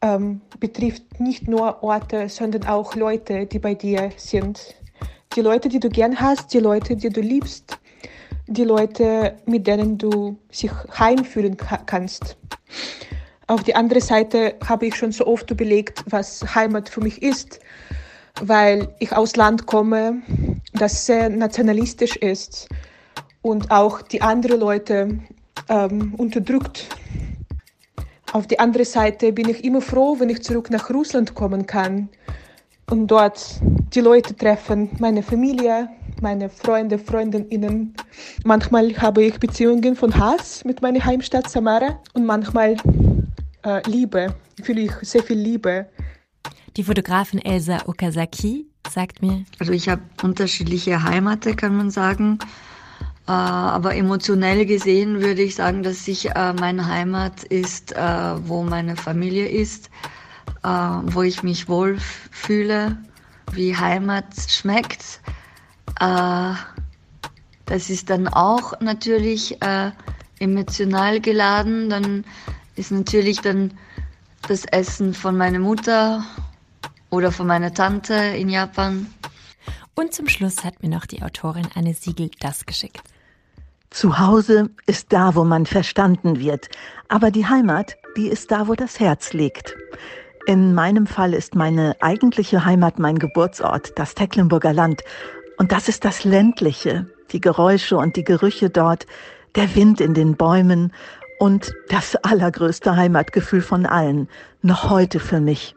[0.00, 4.74] ähm, betrifft nicht nur Orte, sondern auch Leute, die bei dir sind.
[5.36, 7.78] Die Leute, die du gern hast, die Leute, die du liebst,
[8.46, 12.38] die Leute, mit denen du sich heimfühlen kannst.
[13.46, 17.60] Auf die andere Seite habe ich schon so oft überlegt, was Heimat für mich ist,
[18.40, 20.22] weil ich aus Land komme,
[20.74, 22.68] das sehr nationalistisch ist
[23.42, 25.18] und auch die anderen Leute
[25.68, 26.86] ähm, unterdrückt.
[28.32, 32.08] Auf die andere Seite bin ich immer froh, wenn ich zurück nach Russland kommen kann
[32.90, 33.60] und dort
[33.94, 35.88] die Leute treffen, meine Familie,
[36.20, 37.94] meine Freunde, Freundinnen.
[38.44, 42.76] Manchmal habe ich Beziehungen von Hass mit meiner Heimstadt Samara und manchmal
[43.64, 45.86] äh, Liebe, fühle ich sehr viel Liebe.
[46.78, 49.44] Die Fotografin Elsa Okazaki sagt mir.
[49.58, 52.38] Also ich habe unterschiedliche Heimate, kann man sagen.
[53.26, 57.98] Äh, aber emotionell gesehen würde ich sagen, dass ich äh, meine Heimat ist, äh,
[58.46, 59.90] wo meine Familie ist,
[60.62, 61.98] wo ich mich wohl
[62.30, 62.96] fühle,
[63.52, 65.20] wie Heimat schmeckt.
[65.98, 66.58] Das
[67.90, 69.56] ist dann auch natürlich
[70.40, 71.90] emotional geladen.
[71.90, 72.24] Dann
[72.74, 73.72] ist natürlich dann
[74.48, 76.24] das Essen von meiner Mutter
[77.10, 79.06] oder von meiner Tante in Japan.
[79.94, 83.02] Und zum Schluss hat mir noch die Autorin Anne Siegel das geschickt.
[83.90, 86.68] Zu Hause ist da, wo man verstanden wird,
[87.08, 89.74] aber die Heimat, die ist da, wo das Herz liegt.
[90.46, 95.02] In meinem Fall ist meine eigentliche Heimat mein Geburtsort, das Tecklenburger Land.
[95.56, 99.06] Und das ist das Ländliche, die Geräusche und die Gerüche dort,
[99.56, 100.92] der Wind in den Bäumen
[101.38, 104.28] und das allergrößte Heimatgefühl von allen,
[104.62, 105.74] noch heute für mich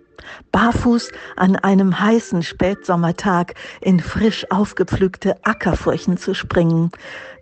[0.51, 6.91] barfuß an einem heißen Spätsommertag in frisch aufgepflügte Ackerfurchen zu springen.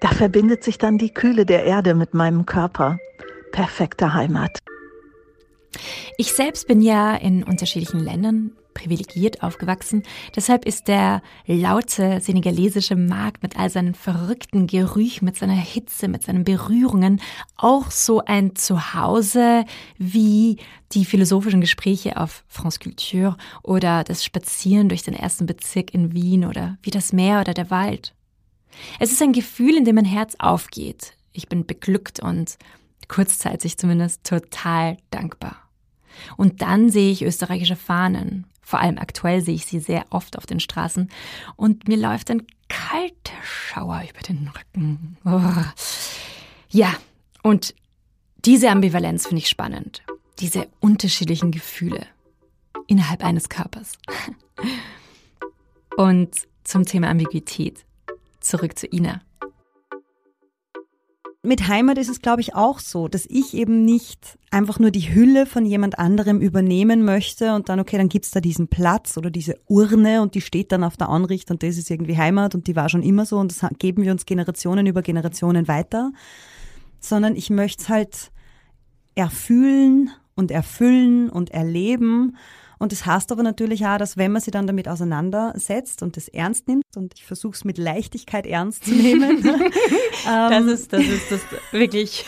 [0.02, 3.00] Da verbindet sich dann die Kühle der Erde mit meinem Körper.
[3.52, 4.60] Perfekte Heimat.
[6.18, 10.04] Ich selbst bin ja in unterschiedlichen Ländern privilegiert aufgewachsen.
[10.36, 16.24] Deshalb ist der laute senegalesische Markt mit all seinen verrückten Gerüchen, mit seiner Hitze, mit
[16.24, 17.22] seinen Berührungen
[17.58, 19.66] auch so ein Zuhause
[19.98, 20.58] wie
[20.92, 26.46] die philosophischen Gespräche auf France Culture oder das Spazieren durch den ersten Bezirk in Wien
[26.46, 28.14] oder wie das Meer oder der Wald.
[29.00, 31.14] Es ist ein Gefühl, in dem mein Herz aufgeht.
[31.34, 32.58] Ich bin beglückt und
[33.08, 35.58] kurzzeitig zumindest total dankbar.
[36.38, 40.46] Und dann sehe ich österreichische Fahnen, vor allem aktuell sehe ich sie sehr oft auf
[40.46, 41.10] den Straßen
[41.56, 45.18] und mir läuft ein kalter Schauer über den Rücken.
[45.26, 45.42] Oh.
[46.70, 46.94] Ja,
[47.42, 47.74] und
[48.46, 50.04] diese Ambivalenz finde ich spannend.
[50.38, 52.06] Diese unterschiedlichen Gefühle
[52.86, 53.98] innerhalb eines Körpers.
[55.98, 57.84] Und zum Thema Ambiguität.
[58.40, 59.22] Zurück zu Ina
[61.42, 65.14] mit Heimat ist es, glaube ich, auch so, dass ich eben nicht einfach nur die
[65.14, 69.30] Hülle von jemand anderem übernehmen möchte und dann, okay, dann gibt's da diesen Platz oder
[69.30, 72.68] diese Urne und die steht dann auf der Anricht und das ist irgendwie Heimat und
[72.68, 76.12] die war schon immer so und das geben wir uns Generationen über Generationen weiter,
[77.00, 78.32] sondern ich möchte es halt
[79.16, 82.36] erfühlen und erfüllen und erleben
[82.80, 86.30] und das heißt aber natürlich auch, dass wenn man sich dann damit auseinandersetzt und das
[86.30, 89.44] ernst nimmt, und ich versuche es mit Leichtigkeit ernst zu nehmen.
[90.26, 92.26] das, ähm, ist, das ist das wirklich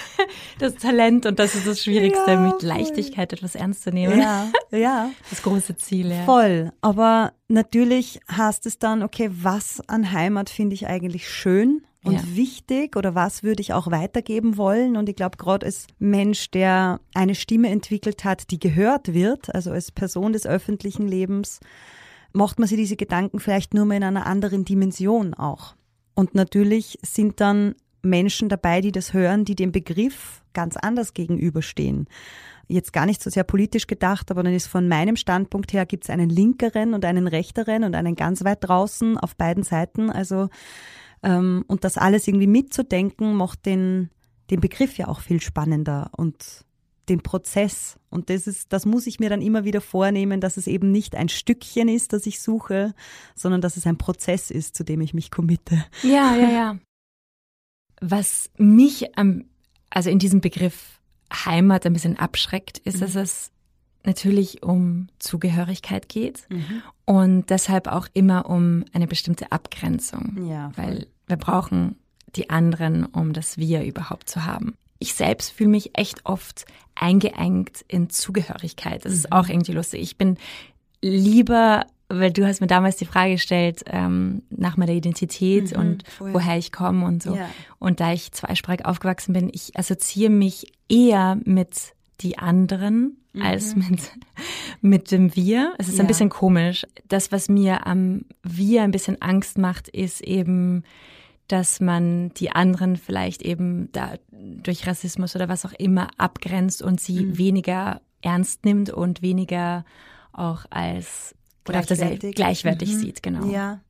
[0.59, 4.19] das Talent und das ist das Schwierigste, ja, mit Leichtigkeit etwas ernst zu nehmen.
[4.19, 5.09] Ja, ja.
[5.29, 6.25] Das große Ziel, ja.
[6.25, 6.73] Voll.
[6.81, 11.81] Aber natürlich heißt es dann, okay, was an Heimat finde ich eigentlich schön?
[12.03, 12.21] Und ja.
[12.35, 14.97] wichtig oder was würde ich auch weitergeben wollen?
[14.97, 19.71] Und ich glaube, gerade als Mensch, der eine Stimme entwickelt hat, die gehört wird, also
[19.71, 21.59] als Person des öffentlichen Lebens,
[22.33, 25.75] macht man sich diese Gedanken vielleicht nur mal in einer anderen Dimension auch.
[26.15, 32.07] Und natürlich sind dann Menschen dabei, die das hören, die dem Begriff ganz anders gegenüberstehen.
[32.67, 36.05] Jetzt gar nicht so sehr politisch gedacht, aber dann ist von meinem Standpunkt her gibt
[36.05, 40.09] es einen linkeren und einen rechteren und einen ganz weit draußen auf beiden Seiten.
[40.09, 40.49] Also
[41.23, 44.09] und das alles irgendwie mitzudenken, macht den,
[44.49, 46.65] den Begriff ja auch viel spannender und
[47.09, 47.99] den Prozess.
[48.09, 51.15] Und das ist, das muss ich mir dann immer wieder vornehmen, dass es eben nicht
[51.15, 52.93] ein Stückchen ist, das ich suche,
[53.35, 55.85] sondern dass es ein Prozess ist, zu dem ich mich committe.
[56.03, 56.79] Ja, ja, ja.
[57.99, 59.45] Was mich am,
[59.89, 60.99] also in diesem Begriff
[61.31, 62.99] Heimat ein bisschen abschreckt, ist, mhm.
[63.01, 63.51] dass es
[64.05, 66.81] natürlich um Zugehörigkeit geht mhm.
[67.05, 70.47] und deshalb auch immer um eine bestimmte Abgrenzung.
[70.49, 71.95] Ja, weil wir brauchen
[72.35, 74.75] die anderen, um das Wir überhaupt zu haben.
[74.99, 79.03] Ich selbst fühle mich echt oft eingeengt in Zugehörigkeit.
[79.05, 79.37] Das ist mhm.
[79.37, 80.01] auch irgendwie lustig.
[80.01, 80.37] Ich bin
[81.01, 86.07] lieber weil du hast mir damals die Frage gestellt ähm, nach meiner Identität mhm, und
[86.07, 86.33] voll.
[86.33, 87.35] woher ich komme und so.
[87.35, 87.49] Ja.
[87.79, 93.41] Und da ich zweisprachig aufgewachsen bin, ich assoziiere mich eher mit die anderen mhm.
[93.41, 94.11] als mit,
[94.81, 95.73] mit dem Wir.
[95.77, 96.03] Es ist ja.
[96.03, 96.85] ein bisschen komisch.
[97.07, 100.83] Das, was mir am Wir ein bisschen Angst macht, ist eben
[101.51, 107.01] dass man die anderen vielleicht eben da durch Rassismus oder was auch immer abgrenzt und
[107.01, 107.37] sie mhm.
[107.37, 109.83] weniger ernst nimmt und weniger
[110.31, 111.35] auch als
[111.67, 112.99] derselben gleichwertig mhm.
[112.99, 113.45] sieht, genau.
[113.47, 113.81] Ja.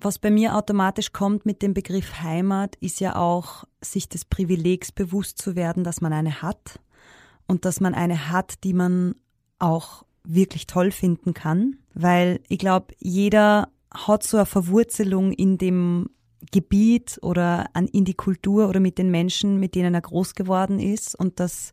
[0.00, 4.90] Was bei mir automatisch kommt mit dem Begriff Heimat, ist ja auch, sich des Privilegs
[4.90, 6.80] bewusst zu werden, dass man eine hat
[7.46, 9.14] und dass man eine hat, die man
[9.58, 16.08] auch wirklich toll finden kann, weil ich glaube, jeder hat so eine Verwurzelung in dem
[16.50, 20.80] Gebiet oder an, in die Kultur oder mit den Menschen, mit denen er groß geworden
[20.80, 21.14] ist.
[21.14, 21.72] Und dass,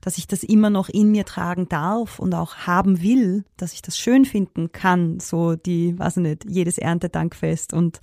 [0.00, 3.82] dass ich das immer noch in mir tragen darf und auch haben will, dass ich
[3.82, 8.00] das schön finden kann, so die, weiß ich nicht, jedes Erntedankfest und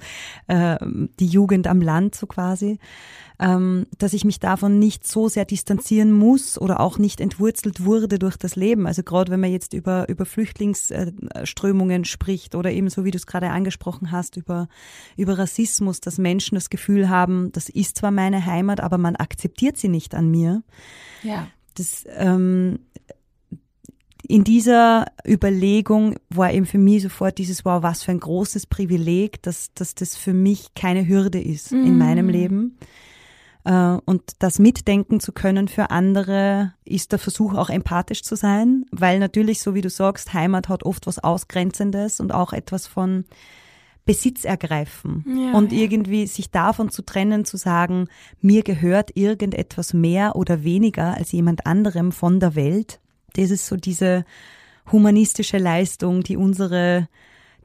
[0.47, 0.77] äh,
[1.19, 2.79] die Jugend am Land so quasi
[3.39, 8.17] ähm, dass ich mich davon nicht so sehr distanzieren muss oder auch nicht entwurzelt wurde
[8.19, 8.87] durch das Leben.
[8.87, 13.27] Also gerade wenn man jetzt über, über Flüchtlingsströmungen spricht oder eben so wie du es
[13.27, 14.67] gerade angesprochen hast, über,
[15.15, 19.77] über Rassismus, dass Menschen das Gefühl haben, das ist zwar meine Heimat, aber man akzeptiert
[19.77, 20.63] sie nicht an mir.
[21.21, 21.47] Ja.
[21.77, 22.79] Das, ähm,
[24.27, 29.41] in dieser Überlegung war eben für mich sofort dieses, wow, was für ein großes Privileg,
[29.43, 31.85] dass, dass das für mich keine Hürde ist mm.
[31.85, 32.77] in meinem Leben.
[33.63, 38.85] Äh, und das mitdenken zu können für andere ist der Versuch auch empathisch zu sein,
[38.91, 43.25] weil natürlich, so wie du sagst, Heimat hat oft was Ausgrenzendes und auch etwas von
[44.07, 45.79] Besitz ergreifen ja, und ja.
[45.79, 48.07] irgendwie sich davon zu trennen, zu sagen,
[48.41, 52.99] mir gehört irgendetwas mehr oder weniger als jemand anderem von der Welt.
[53.33, 54.25] Das ist so diese
[54.91, 57.07] humanistische Leistung, die unsere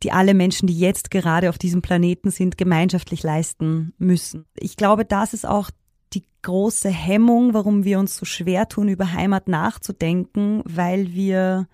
[0.02, 4.46] die alle Menschen, die jetzt gerade auf diesem Planeten sind, gemeinschaftlich leisten müssen.
[4.59, 5.70] Ich glaube, das ist auch
[6.12, 11.68] die große Hemmung, warum wir uns so schwer tun, über Heimat nachzudenken, weil wir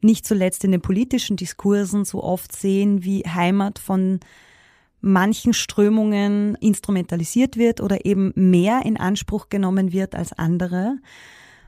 [0.00, 4.20] nicht zuletzt in den politischen Diskursen so oft sehen, wie Heimat von
[5.00, 10.98] manchen Strömungen instrumentalisiert wird oder eben mehr in Anspruch genommen wird als andere.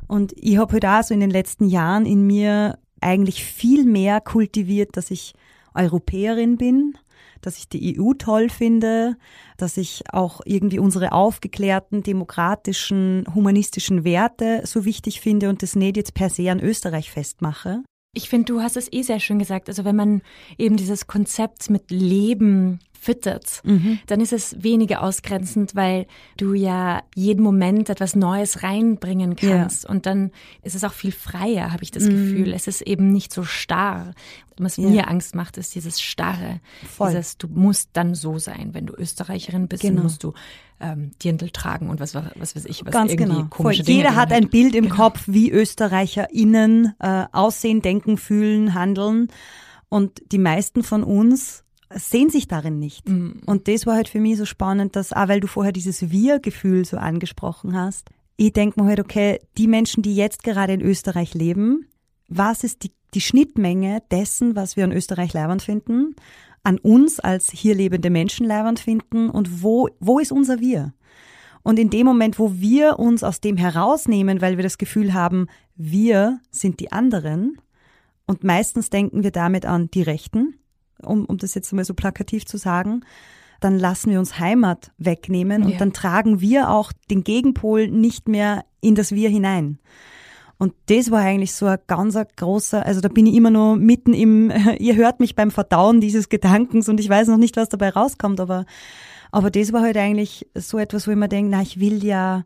[0.08, 4.20] Und ich habe halt auch so in den letzten Jahren in mir eigentlich viel mehr
[4.20, 5.34] kultiviert, dass ich
[5.74, 6.98] Europäerin bin,
[7.40, 9.16] dass ich die EU toll finde,
[9.56, 15.96] dass ich auch irgendwie unsere aufgeklärten, demokratischen, humanistischen Werte so wichtig finde und das nicht
[15.96, 17.82] jetzt per se an Österreich festmache.
[18.12, 19.68] Ich finde, du hast es eh sehr schön gesagt.
[19.68, 20.23] Also wenn man
[20.59, 23.98] eben dieses Konzept mit Leben füttert, mhm.
[24.08, 29.84] dann ist es weniger ausgrenzend, weil du ja jeden Moment etwas Neues reinbringen kannst.
[29.84, 29.90] Ja.
[29.90, 30.32] Und dann
[30.62, 32.10] ist es auch viel freier, habe ich das mhm.
[32.10, 32.52] Gefühl.
[32.52, 34.12] Es ist eben nicht so starr.
[34.58, 34.90] Was ja.
[34.90, 36.60] mir Angst macht, ist dieses Starre.
[36.86, 37.08] Voll.
[37.08, 38.74] Dieses, du musst dann so sein.
[38.74, 39.94] Wenn du Österreicherin bist, genau.
[39.94, 40.34] dann musst du
[40.78, 43.46] ähm, Dirndl tragen und was, was weiß ich, was Ganz irgendwie genau.
[43.48, 43.94] komische Voll.
[43.94, 44.96] Jeder hat ein Bild im genau.
[44.96, 49.28] Kopf, wie ÖsterreicherInnen äh, aussehen, denken, fühlen, handeln.
[49.88, 53.09] Und die meisten von uns sehen sich darin nicht.
[53.09, 53.40] Mhm.
[53.46, 56.85] Und das war halt für mich so spannend, dass, auch weil du vorher dieses Wir-Gefühl
[56.85, 61.35] so angesprochen hast, ich denke mir halt, okay, die Menschen, die jetzt gerade in Österreich
[61.35, 61.87] leben,
[62.29, 66.14] was ist die, die Schnittmenge dessen, was wir in Österreich leibend finden,
[66.62, 70.94] an uns als hier lebende Menschen leibend finden und wo, wo ist unser Wir?
[71.62, 75.48] Und in dem Moment, wo wir uns aus dem herausnehmen, weil wir das Gefühl haben,
[75.76, 77.59] wir sind die anderen,
[78.26, 80.55] und meistens denken wir damit an die Rechten,
[81.02, 83.04] um, um das jetzt mal so plakativ zu sagen,
[83.60, 85.78] dann lassen wir uns Heimat wegnehmen und ja.
[85.78, 89.78] dann tragen wir auch den Gegenpol nicht mehr in das Wir hinein.
[90.58, 94.12] Und das war eigentlich so ein ganz großer, also da bin ich immer nur mitten
[94.12, 97.90] im, ihr hört mich beim Verdauen dieses Gedankens und ich weiß noch nicht, was dabei
[97.90, 98.66] rauskommt, aber,
[99.32, 102.44] aber das war halt eigentlich so etwas, wo ich mir denke, na, ich will ja,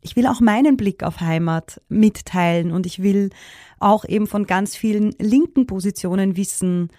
[0.00, 3.30] ich will auch meinen Blick auf Heimat mitteilen und ich will
[3.80, 6.90] auch eben von ganz vielen linken Positionen wissen,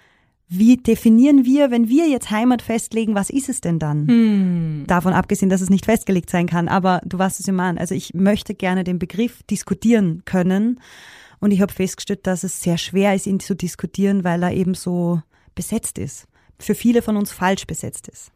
[0.48, 4.08] wie definieren wir, wenn wir jetzt Heimat festlegen, was ist es denn dann?
[4.08, 4.84] Hm.
[4.86, 7.76] Davon abgesehen, dass es nicht festgelegt sein kann, aber du weißt es ja mal.
[7.76, 10.80] Also ich möchte gerne den Begriff diskutieren können
[11.40, 14.74] und ich habe festgestellt, dass es sehr schwer ist, ihn zu diskutieren, weil er eben
[14.74, 15.20] so
[15.54, 16.26] besetzt ist.
[16.58, 18.32] Für viele von uns falsch besetzt ist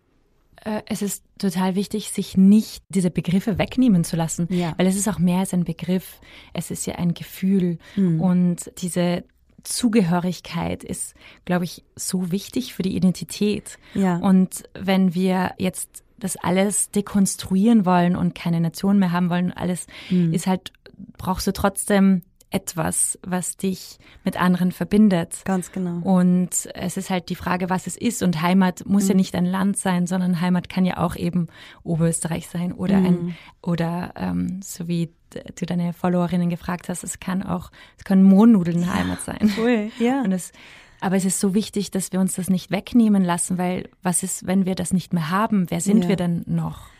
[0.64, 4.74] äh, es ist total wichtig, sich nicht diese Begriffe wegnehmen zu lassen, ja.
[4.76, 6.20] weil es ist auch mehr als ein Begriff,
[6.52, 8.20] es ist ja ein Gefühl mhm.
[8.20, 9.24] und diese
[9.64, 13.78] Zugehörigkeit ist, glaube ich, so wichtig für die Identität.
[13.94, 14.16] Ja.
[14.16, 19.52] Und wenn wir jetzt das alles dekonstruieren wollen und keine Nation mehr haben wollen.
[19.52, 20.32] Alles mhm.
[20.32, 20.72] ist halt,
[21.18, 22.22] brauchst du trotzdem
[22.52, 25.42] etwas, was dich mit anderen verbindet.
[25.44, 25.98] Ganz genau.
[26.06, 28.22] Und es ist halt die Frage, was es ist.
[28.22, 29.10] Und Heimat muss mhm.
[29.10, 31.48] ja nicht ein Land sein, sondern Heimat kann ja auch eben
[31.82, 33.06] Oberösterreich sein oder mhm.
[33.06, 35.10] ein oder ähm, so wie
[35.54, 39.52] du deine Followerinnen gefragt hast, es kann auch, es können Mohnnudeln Heimat sein.
[39.56, 40.22] Cool, ja.
[40.22, 40.52] Und es,
[41.00, 44.46] aber es ist so wichtig, dass wir uns das nicht wegnehmen lassen, weil was ist,
[44.46, 45.70] wenn wir das nicht mehr haben?
[45.70, 46.10] Wer sind ja.
[46.10, 46.91] wir denn noch?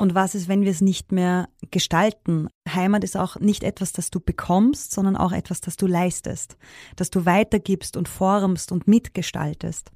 [0.00, 2.48] Und was ist, wenn wir es nicht mehr gestalten?
[2.66, 6.56] Heimat ist auch nicht etwas, das du bekommst, sondern auch etwas, das du leistest,
[6.96, 9.92] das du weitergibst und formst und mitgestaltest.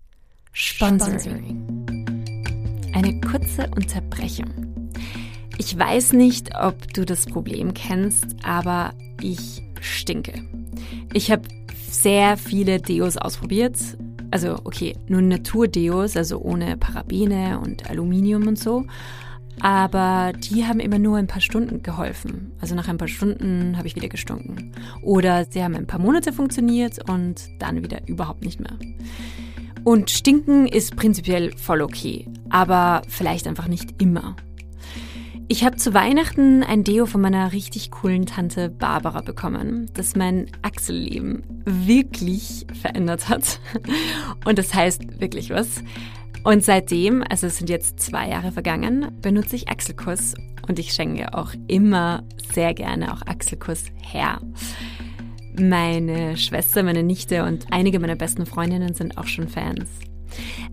[0.52, 1.86] Sponsoring.
[2.92, 4.84] Eine kurze Unterbrechung.
[5.56, 8.92] Ich weiß nicht, ob du das Problem kennst, aber
[9.22, 10.34] ich stinke.
[11.14, 11.48] Ich habe
[11.88, 13.78] sehr viele Deos ausprobiert.
[14.30, 18.84] Also okay, nur Naturdeos, also ohne Parabene und Aluminium und so.
[19.60, 22.52] Aber die haben immer nur ein paar Stunden geholfen.
[22.60, 24.72] Also nach ein paar Stunden habe ich wieder gestunken.
[25.02, 28.76] Oder sie haben ein paar Monate funktioniert und dann wieder überhaupt nicht mehr.
[29.84, 34.34] Und stinken ist prinzipiell voll okay, aber vielleicht einfach nicht immer.
[35.46, 40.46] Ich habe zu Weihnachten ein Deo von meiner richtig coolen Tante Barbara bekommen, das mein
[40.62, 43.60] Achselleben wirklich verändert hat.
[44.46, 45.82] Und das heißt wirklich was.
[46.44, 50.34] Und seitdem, also es sind jetzt zwei Jahre vergangen, benutze ich Achselkuss
[50.68, 52.22] und ich schenke auch immer
[52.52, 54.40] sehr gerne auch Achselkuss her.
[55.58, 59.88] Meine Schwester, meine Nichte und einige meiner besten Freundinnen sind auch schon Fans.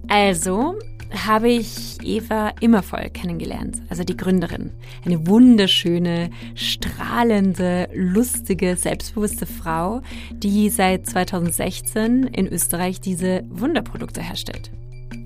[0.10, 0.76] Also
[1.14, 4.72] habe ich Eva Immervoll kennengelernt, also die Gründerin.
[5.06, 10.02] Eine wunderschöne, strahlende, lustige, selbstbewusste Frau,
[10.32, 14.72] die seit 2016 in Österreich diese Wunderprodukte herstellt.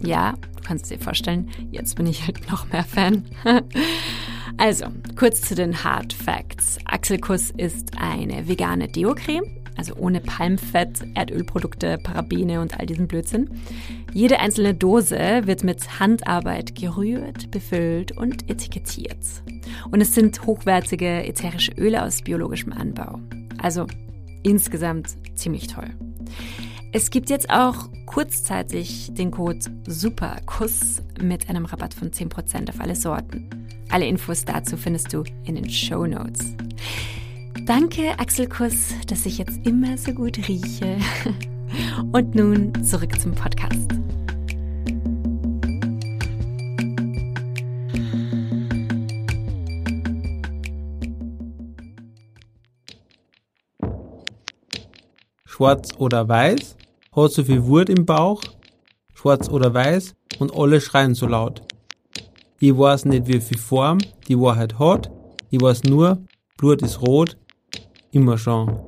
[0.05, 3.25] Ja, du kannst dir vorstellen, jetzt bin ich halt noch mehr Fan.
[4.57, 4.85] also,
[5.15, 6.77] kurz zu den Hard Facts.
[6.85, 9.45] Axelkuss ist eine vegane Deo-Creme,
[9.77, 13.49] also ohne Palmfett, Erdölprodukte, Parabene und all diesen Blödsinn.
[14.13, 19.17] Jede einzelne Dose wird mit Handarbeit gerührt, befüllt und etikettiert.
[19.91, 23.19] Und es sind hochwertige ätherische Öle aus biologischem Anbau.
[23.61, 23.87] Also
[24.43, 25.89] insgesamt ziemlich toll.
[26.97, 32.95] Es gibt jetzt auch kurzzeitig den Code SUPERKUSS mit einem Rabatt von 10% auf alle
[32.95, 33.49] Sorten.
[33.89, 36.55] Alle Infos dazu findest du in den Show Notes.
[37.65, 40.95] Danke, Axelkuss, dass ich jetzt immer so gut rieche.
[42.13, 43.91] Und nun zurück zum Podcast.
[55.45, 56.77] Schwarz oder weiß?
[57.15, 58.41] Hat so viel Wut im Bauch,
[59.13, 61.61] schwarz oder weiß, und alle schreien so laut.
[62.59, 65.11] Ich weiß nicht, wie viel Form die Wahrheit hat,
[65.49, 66.23] ich weiß nur,
[66.57, 67.37] Blut ist rot,
[68.11, 68.79] immer schon.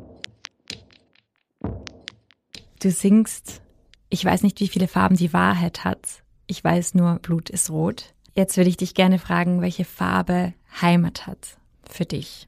[2.82, 3.62] Du singst,
[4.10, 8.14] ich weiß nicht, wie viele Farben die Wahrheit hat, ich weiß nur, Blut ist rot.
[8.34, 11.58] Jetzt würde ich dich gerne fragen, welche Farbe Heimat hat
[11.90, 12.48] für dich.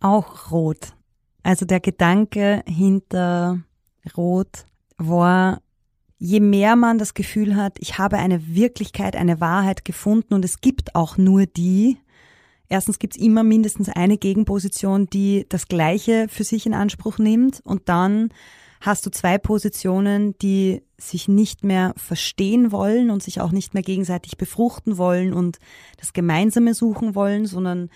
[0.00, 0.94] Auch rot.
[1.42, 3.60] Also der Gedanke hinter
[4.16, 4.66] Rot
[4.96, 5.60] war,
[6.18, 10.60] je mehr man das Gefühl hat, ich habe eine Wirklichkeit, eine Wahrheit gefunden und es
[10.60, 11.98] gibt auch nur die,
[12.68, 17.60] erstens gibt es immer mindestens eine Gegenposition, die das Gleiche für sich in Anspruch nimmt
[17.64, 18.30] und dann
[18.80, 23.82] hast du zwei Positionen, die sich nicht mehr verstehen wollen und sich auch nicht mehr
[23.82, 25.58] gegenseitig befruchten wollen und
[25.98, 27.88] das Gemeinsame suchen wollen, sondern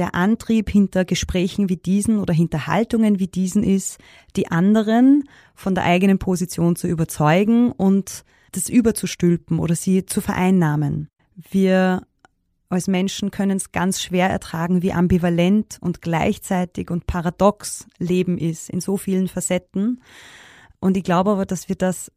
[0.00, 3.98] der Antrieb hinter Gesprächen wie diesen oder hinter Haltungen wie diesen ist,
[4.34, 5.24] die anderen
[5.54, 11.08] von der eigenen Position zu überzeugen und das überzustülpen oder sie zu vereinnahmen.
[11.50, 12.06] Wir
[12.70, 18.70] als Menschen können es ganz schwer ertragen, wie ambivalent und gleichzeitig und paradox Leben ist
[18.70, 20.00] in so vielen Facetten.
[20.78, 22.10] Und ich glaube aber, dass wir das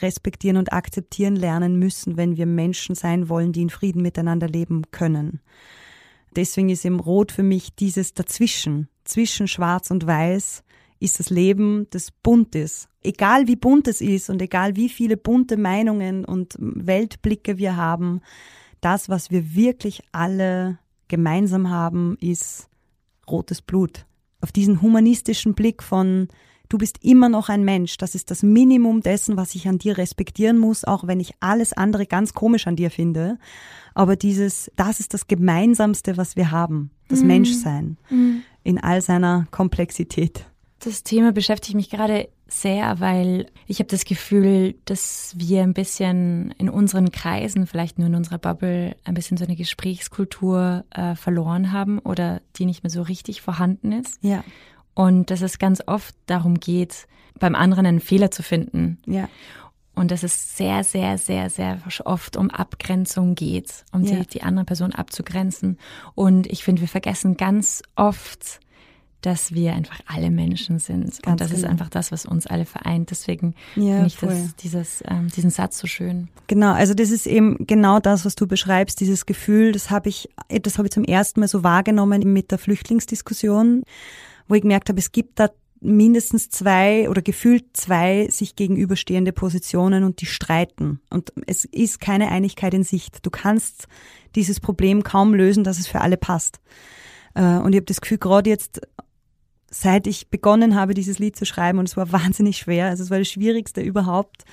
[0.00, 4.90] respektieren und akzeptieren lernen müssen, wenn wir Menschen sein wollen, die in Frieden miteinander leben
[4.90, 5.40] können
[6.36, 10.62] deswegen ist eben Rot für mich dieses Dazwischen, zwischen Schwarz und Weiß,
[10.98, 12.88] ist das Leben, das bunt ist.
[13.02, 18.20] Egal wie bunt es ist und egal wie viele bunte Meinungen und Weltblicke wir haben,
[18.80, 20.78] das, was wir wirklich alle
[21.08, 22.68] gemeinsam haben, ist
[23.28, 24.06] rotes Blut.
[24.40, 26.28] Auf diesen humanistischen Blick von
[26.68, 27.96] du bist immer noch ein Mensch.
[27.96, 31.72] Das ist das Minimum dessen, was ich an dir respektieren muss, auch wenn ich alles
[31.72, 33.38] andere ganz komisch an dir finde.
[33.94, 37.26] Aber dieses, das ist das Gemeinsamste, was wir haben, das mhm.
[37.26, 38.42] Menschsein mhm.
[38.62, 40.46] in all seiner Komplexität.
[40.80, 46.52] Das Thema beschäftigt mich gerade sehr, weil ich habe das Gefühl, dass wir ein bisschen
[46.58, 51.72] in unseren Kreisen, vielleicht nur in unserer Bubble, ein bisschen so eine Gesprächskultur äh, verloren
[51.72, 54.22] haben oder die nicht mehr so richtig vorhanden ist.
[54.22, 54.44] Ja.
[54.96, 57.06] Und dass es ganz oft darum geht,
[57.38, 58.98] beim anderen einen Fehler zu finden.
[59.06, 59.28] Ja.
[59.94, 64.16] Und dass es sehr, sehr, sehr, sehr oft um Abgrenzung geht, um Ja.
[64.16, 65.78] die, die andere Person abzugrenzen.
[66.14, 68.60] Und ich finde, wir vergessen ganz oft,
[69.20, 71.22] dass wir einfach alle Menschen sind.
[71.22, 71.70] Ganz und das ist genau.
[71.72, 73.10] einfach das, was uns alle vereint.
[73.10, 76.28] Deswegen Ja, finde ich das, dieses, ähm, diesen Satz so schön.
[76.46, 80.28] Genau, also das ist eben genau das, was du beschreibst, dieses Gefühl, das habe ich,
[80.62, 83.82] das habe ich zum ersten Mal so wahrgenommen mit der Flüchtlingsdiskussion,
[84.48, 90.04] wo ich gemerkt habe, es gibt da mindestens zwei oder gefühlt zwei sich gegenüberstehende Positionen
[90.04, 91.00] und die streiten.
[91.10, 93.24] Und es ist keine Einigkeit in Sicht.
[93.24, 93.86] Du kannst
[94.34, 96.60] dieses Problem kaum lösen, dass es für alle passt.
[97.34, 98.80] Äh, Und ich habe das Gefühl, gerade jetzt
[99.68, 103.10] seit ich begonnen habe, dieses Lied zu schreiben, und es war wahnsinnig schwer, also es
[103.10, 104.44] war das Schwierigste überhaupt,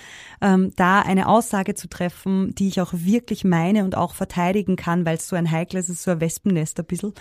[0.41, 5.05] ähm, da eine Aussage zu treffen, die ich auch wirklich meine und auch verteidigen kann,
[5.05, 7.13] weil es so ein heikles, es ist so ein Wespennest ein bisschen.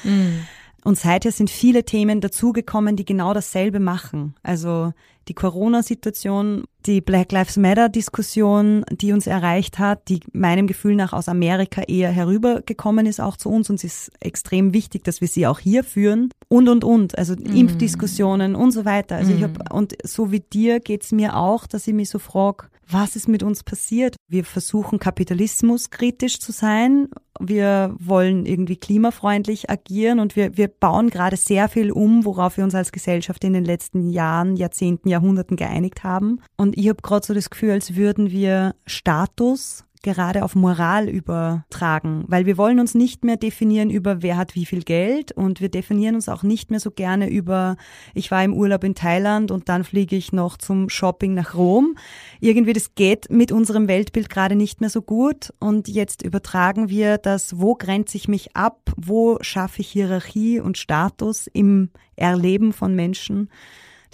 [0.85, 4.35] Und seither sind viele Themen dazugekommen, die genau dasselbe machen.
[4.43, 4.93] Also
[5.28, 11.28] die Corona-Situation, die Black Lives Matter-Diskussion, die uns erreicht hat, die meinem Gefühl nach aus
[11.28, 13.70] Amerika eher herübergekommen ist, auch zu uns.
[13.70, 16.30] Und es ist extrem wichtig, dass wir sie auch hier führen.
[16.49, 17.16] Und, und, und.
[17.16, 19.16] Also Impfdiskussionen und so weiter.
[19.16, 22.66] Also ich hab, und so wie dir geht's mir auch, dass ich mich so frage,
[22.93, 24.16] was ist mit uns passiert?
[24.28, 27.09] Wir versuchen Kapitalismus kritisch zu sein.
[27.40, 32.64] Wir wollen irgendwie klimafreundlich agieren und wir, wir bauen gerade sehr viel um, worauf wir
[32.64, 36.40] uns als Gesellschaft in den letzten Jahren, Jahrzehnten, Jahrhunderten geeinigt haben.
[36.57, 42.24] Und ich habe gerade so das Gefühl, als würden wir Status gerade auf Moral übertragen,
[42.26, 45.68] weil wir wollen uns nicht mehr definieren über wer hat wie viel Geld und wir
[45.68, 47.76] definieren uns auch nicht mehr so gerne über
[48.14, 51.96] ich war im Urlaub in Thailand und dann fliege ich noch zum Shopping nach Rom.
[52.40, 57.18] Irgendwie das geht mit unserem Weltbild gerade nicht mehr so gut und jetzt übertragen wir
[57.18, 62.94] das, wo grenze ich mich ab, wo schaffe ich Hierarchie und Status im Erleben von
[62.94, 63.48] Menschen.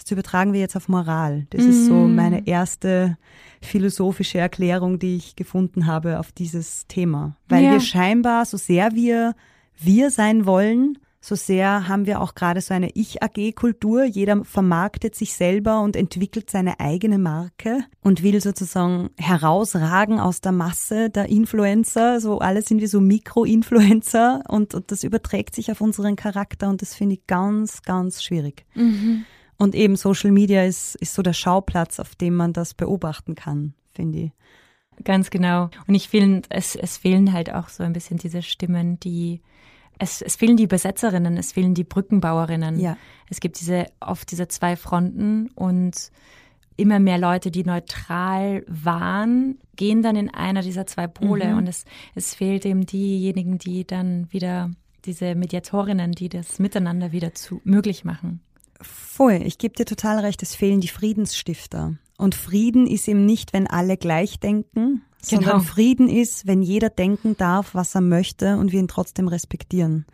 [0.02, 1.46] Das übertragen wir jetzt auf Moral.
[1.50, 3.16] Das ist so meine erste
[3.60, 7.36] philosophische Erklärung, die ich gefunden habe auf dieses Thema.
[7.48, 7.72] Weil Ja.
[7.72, 9.34] wir scheinbar, so sehr wir
[9.80, 14.04] wir sein wollen, so sehr haben wir auch gerade so eine Ich-AG-Kultur.
[14.04, 20.52] Jeder vermarktet sich selber und entwickelt seine eigene Marke und will sozusagen herausragen aus der
[20.52, 22.20] Masse der Influencer.
[22.20, 26.82] So alle sind wir so Mikro-Influencer und, und das überträgt sich auf unseren Charakter und
[26.82, 28.64] das finde ich ganz, ganz schwierig.
[29.58, 33.74] Und eben Social Media ist, ist so der Schauplatz, auf dem man das beobachten kann,
[33.92, 34.32] finde ich.
[35.04, 35.70] Ganz genau.
[35.86, 39.40] Und ich finde, es, es fehlen halt auch so ein bisschen diese Stimmen, die
[39.98, 42.78] es, es fehlen die Übersetzerinnen, es fehlen die Brückenbauerinnen.
[42.78, 42.96] Ja.
[43.28, 46.12] Es gibt diese oft diese zwei Fronten und
[46.76, 51.84] immer mehr Leute, die neutral waren, gehen dann in einer dieser zwei Pole und es,
[52.14, 54.70] es fehlt eben diejenigen, die dann wieder
[55.04, 58.40] diese Mediatorinnen, die das miteinander wieder zu möglich machen.
[58.80, 61.94] Voll, ich gebe dir total recht, es fehlen die Friedensstifter.
[62.16, 65.64] Und Frieden ist eben nicht, wenn alle gleich denken, sondern Genau.
[65.64, 70.06] Frieden ist, wenn jeder denken darf, was er möchte und wir ihn trotzdem respektieren.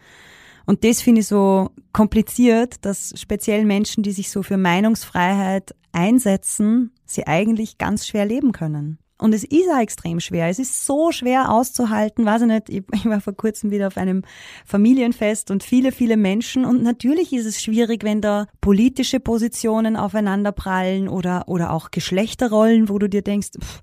[0.66, 6.90] Und das finde ich so kompliziert, dass speziell Menschen, die sich so für Meinungsfreiheit einsetzen,
[7.04, 8.98] sie eigentlich ganz schwer leben können.
[9.16, 10.48] Und es ist auch extrem schwer.
[10.48, 14.22] Es ist so schwer auszuhalten, weiß ich nicht, ich war vor kurzem wieder auf einem
[14.64, 16.64] Familienfest und viele, viele Menschen.
[16.64, 22.98] Und natürlich ist es schwierig, wenn da politische Positionen aufeinanderprallen oder, oder auch Geschlechterrollen, wo
[22.98, 23.82] du dir denkst, pff,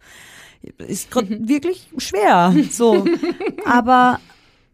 [0.80, 2.54] ist gerade wirklich schwer.
[2.70, 3.06] So.
[3.66, 4.20] Aber,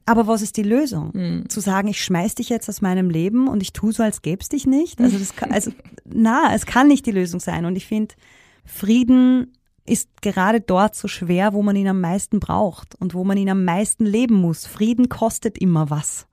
[0.08, 1.46] aber was ist die Lösung?
[1.50, 4.50] Zu sagen, ich schmeiß dich jetzt aus meinem Leben und ich tue so, als gäb's
[4.50, 5.00] dich nicht?
[5.00, 5.72] Also das kann, also,
[6.04, 7.66] na, es kann nicht die Lösung sein.
[7.66, 8.16] Und ich finde,
[8.66, 9.54] Frieden
[9.88, 13.50] ist gerade dort so schwer, wo man ihn am meisten braucht und wo man ihn
[13.50, 14.66] am meisten leben muss.
[14.66, 16.28] Frieden kostet immer was.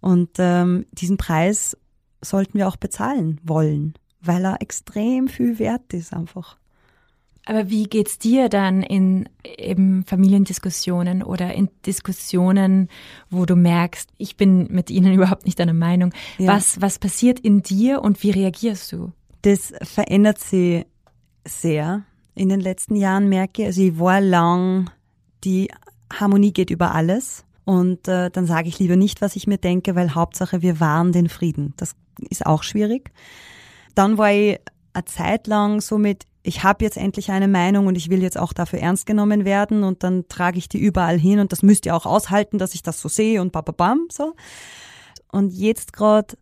[0.00, 1.76] Und ähm, diesen Preis
[2.22, 6.56] sollten wir auch bezahlen wollen, weil er extrem viel wert ist einfach.
[7.48, 12.88] Aber wie geht's dir dann in eben Familiendiskussionen oder in Diskussionen,
[13.30, 16.12] wo du merkst, ich bin mit ihnen überhaupt nicht einer Meinung?
[16.38, 16.54] Ja.
[16.54, 19.12] Was, was passiert in dir und wie reagierst du?
[19.42, 20.86] Das verändert sich
[21.44, 22.04] sehr
[22.36, 23.64] in den letzten Jahren, merke.
[23.64, 24.90] Also ich war lang,
[25.42, 25.70] die
[26.12, 27.44] Harmonie geht über alles.
[27.64, 31.10] Und äh, dann sage ich lieber nicht, was ich mir denke, weil Hauptsache wir wahren
[31.10, 31.74] den Frieden.
[31.76, 31.96] Das
[32.30, 33.10] ist auch schwierig.
[33.96, 34.60] Dann war ich
[34.92, 38.38] eine Zeit lang so mit, ich habe jetzt endlich eine Meinung und ich will jetzt
[38.38, 41.86] auch dafür ernst genommen werden und dann trage ich die überall hin und das müsst
[41.86, 44.34] ihr auch aushalten, dass ich das so sehe und bababam so.
[45.32, 46.36] Und jetzt gerade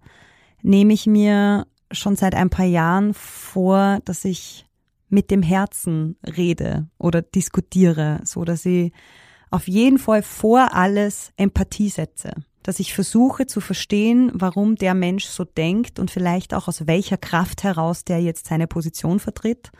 [0.63, 4.67] nehme ich mir schon seit ein paar Jahren vor, dass ich
[5.09, 8.93] mit dem Herzen rede oder diskutiere, so dass ich
[9.51, 12.33] auf jeden Fall vor alles Empathie setze.
[12.63, 17.19] Dass ich versuche zu verstehen, warum der Mensch so denkt und vielleicht auch aus welcher
[17.19, 19.71] Kraft heraus der jetzt seine Position vertritt.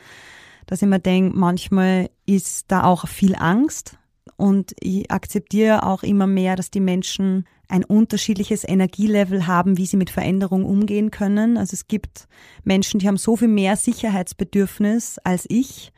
[0.67, 3.99] Dass ich mir denke, manchmal ist da auch viel Angst
[4.37, 9.97] und ich akzeptiere auch immer mehr, dass die Menschen ein unterschiedliches Energielevel haben, wie sie
[9.97, 11.57] mit Veränderung umgehen können.
[11.57, 12.29] Also es gibt
[12.63, 15.93] Menschen, die haben so viel mehr Sicherheitsbedürfnis als ich.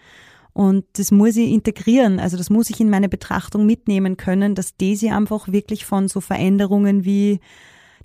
[0.52, 2.18] Und das muss ich integrieren.
[2.18, 6.08] Also das muss ich in meine Betrachtung mitnehmen können, dass die sich einfach wirklich von
[6.08, 7.40] so Veränderungen wie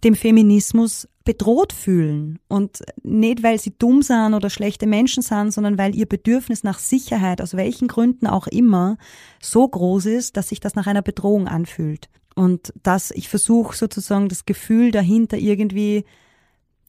[0.03, 2.39] dem Feminismus bedroht fühlen.
[2.47, 6.80] Und nicht, weil sie dumm sind oder schlechte Menschen sind, sondern weil ihr Bedürfnis nach
[6.80, 8.97] Sicherheit, aus welchen Gründen auch immer,
[9.41, 12.09] so groß ist, dass sich das nach einer Bedrohung anfühlt.
[12.36, 16.05] Und dass ich versuche sozusagen das Gefühl dahinter irgendwie,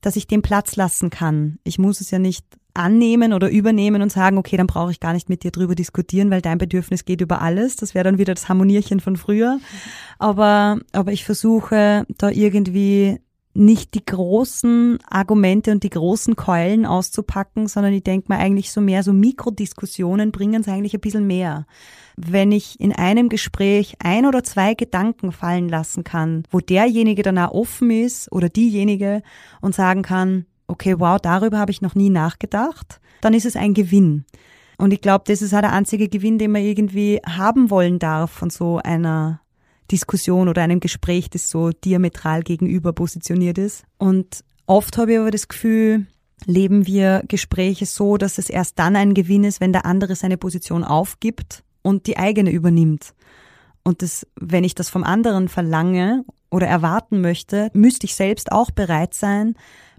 [0.01, 1.59] dass ich den Platz lassen kann.
[1.65, 5.13] Ich muss es ja nicht annehmen oder übernehmen und sagen, okay, dann brauche ich gar
[5.13, 7.77] nicht mit dir drüber diskutieren, weil dein Bedürfnis geht über alles.
[7.77, 9.59] Das wäre dann wieder das Harmonierchen von früher.
[10.19, 13.21] Aber, aber ich versuche da irgendwie
[13.55, 18.81] nicht die großen Argumente und die großen Keulen auszupacken, sondern ich denke mir eigentlich so
[18.81, 21.67] mehr so Mikrodiskussionen bringen es eigentlich ein bisschen mehr.
[22.17, 27.39] Wenn ich in einem Gespräch ein oder zwei Gedanken fallen lassen kann, wo derjenige dann
[27.39, 29.23] auch offen ist oder diejenige
[29.61, 33.75] und sagen kann, okay, wow, darüber habe ich noch nie nachgedacht, dann ist es ein
[33.75, 34.25] Gewinn.
[34.79, 38.31] Und ich glaube, das ist auch der einzige Gewinn, den man irgendwie haben wollen darf
[38.31, 39.42] von so einer
[39.93, 43.85] Diskussion oder einem Gespräch, das so diametral gegenüber positioniert ist.
[43.99, 46.07] Und oft habe ich aber das Gefühl,
[46.47, 50.39] leben wir Gespräche so, dass es erst dann ein Gewinn ist, wenn der andere seine
[50.39, 53.15] Position aufgibt und die eigene übernimmt.
[53.85, 58.71] Und das, wenn ich das vom anderen verlange oder erwarten möchte, müsste ich selbst auch
[58.71, 59.55] bereit sein,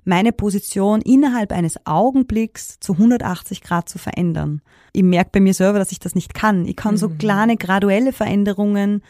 [0.05, 4.61] meine Position innerhalb eines Augenblicks zu 180 Grad zu verändern.
[4.91, 6.65] Ich merke bei mir selber, dass ich das nicht kann.
[6.65, 7.17] Ich kann so mhm.
[7.17, 9.01] kleine graduelle Veränderungen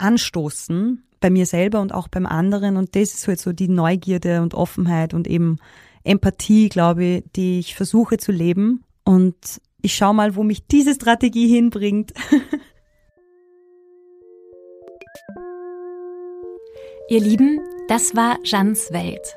[0.00, 2.76] anstoßen, bei mir selber und auch beim anderen.
[2.76, 5.58] Und das ist halt so die Neugierde und Offenheit und eben
[6.02, 8.84] Empathie, glaube ich, die ich versuche zu leben.
[9.04, 12.12] Und ich schaue mal, wo mich diese Strategie hinbringt.
[17.08, 19.36] Ihr Lieben, das war Jans Welt.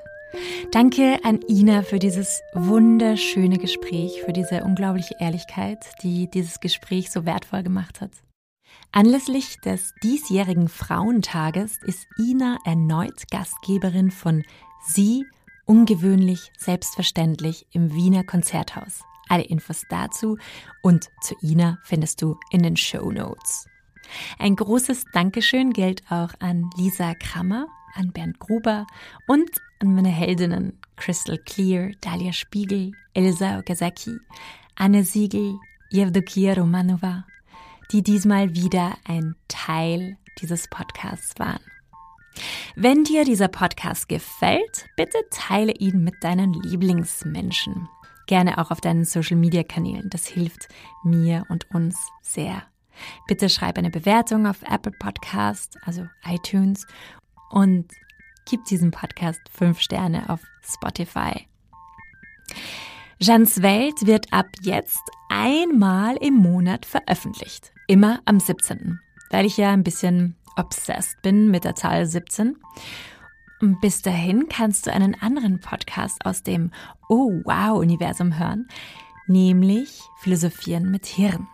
[0.71, 7.25] Danke an Ina für dieses wunderschöne Gespräch, für diese unglaubliche Ehrlichkeit, die dieses Gespräch so
[7.25, 8.11] wertvoll gemacht hat.
[8.95, 14.43] Anlässlich des diesjährigen Frauentages ist Ina erneut Gastgeberin von
[14.85, 15.25] Sie
[15.65, 19.01] ungewöhnlich selbstverständlich im Wiener Konzerthaus.
[19.27, 20.37] Alle Infos dazu
[20.83, 23.67] und zu Ina findest du in den Show Notes.
[24.37, 27.65] Ein großes Dankeschön gilt auch an Lisa Krammer,
[27.95, 28.85] an Bernd Gruber
[29.25, 34.19] und an meine Heldinnen Crystal Clear, Dalia Spiegel, Elsa Okazaki,
[34.75, 35.57] Anne Siegel,
[35.91, 37.25] Yevdokia Romanova,
[37.91, 41.61] die diesmal wieder ein Teil dieses Podcasts waren.
[42.75, 47.87] Wenn dir dieser Podcast gefällt, bitte teile ihn mit deinen Lieblingsmenschen.
[48.25, 50.09] Gerne auch auf deinen Social-Media-Kanälen.
[50.09, 50.67] Das hilft
[51.03, 52.63] mir und uns sehr.
[53.27, 56.85] Bitte schreib eine Bewertung auf Apple Podcast, also iTunes,
[57.49, 57.91] und
[58.49, 61.47] gib diesem Podcast fünf Sterne auf Spotify.
[63.25, 67.71] Jans Welt wird ab jetzt einmal im Monat veröffentlicht.
[67.87, 68.99] Immer am 17.
[69.29, 72.57] Weil ich ja ein bisschen obsessed bin mit der Zahl 17.
[73.61, 76.71] Und bis dahin kannst du einen anderen Podcast aus dem
[77.07, 78.67] Oh Wow Universum hören,
[79.27, 81.47] nämlich Philosophieren mit Hirn.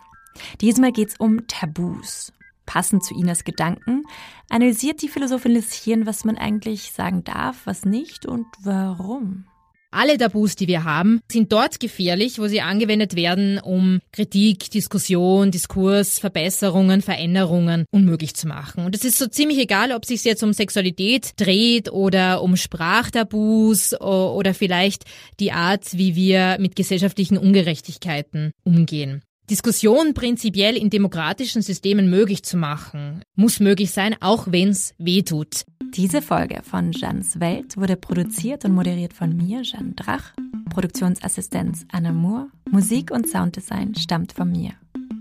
[0.60, 2.32] Diesmal geht's um Tabus.
[2.66, 4.02] Passend zu Inas Gedanken
[4.48, 9.44] analysiert die Philosophin des Hirn, was man eigentlich sagen darf, was nicht und warum.
[9.92, 15.50] Alle Tabus, die wir haben, sind dort gefährlich, wo sie angewendet werden, um Kritik, Diskussion,
[15.50, 18.84] Diskurs, Verbesserungen, Veränderungen unmöglich zu machen.
[18.84, 22.56] Und es ist so ziemlich egal, ob es sich jetzt um Sexualität dreht oder um
[22.56, 25.04] Sprachtabus oder vielleicht
[25.40, 29.22] die Art, wie wir mit gesellschaftlichen Ungerechtigkeiten umgehen.
[29.50, 35.22] Diskussion prinzipiell in demokratischen Systemen möglich zu machen, muss möglich sein, auch wenn es weh
[35.22, 35.64] tut.
[35.92, 40.34] Diese Folge von Jeans Welt wurde produziert und moderiert von mir, Jeanne Drach.
[40.70, 42.46] Produktionsassistenz Anna Moore.
[42.70, 44.70] Musik und Sounddesign stammt von mir.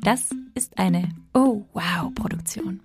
[0.03, 2.81] Das ist eine Oh Wow Produktion.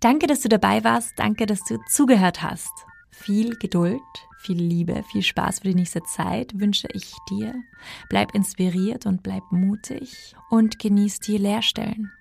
[0.00, 1.12] Danke, dass du dabei warst.
[1.16, 2.72] Danke, dass du zugehört hast.
[3.12, 4.00] Viel Geduld
[4.46, 7.54] viel Liebe, viel Spaß für die nächste Zeit wünsche ich dir.
[8.08, 12.12] Bleib inspiriert und bleib mutig und genieß die Leerstellen.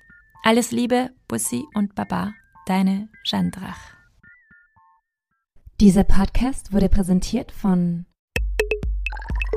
[0.43, 2.33] Alles Liebe, Bussi und Baba,
[2.65, 3.95] deine Jandrach.
[5.79, 8.05] Dieser Podcast wurde präsentiert von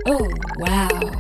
[0.04, 1.12] Oh, wow.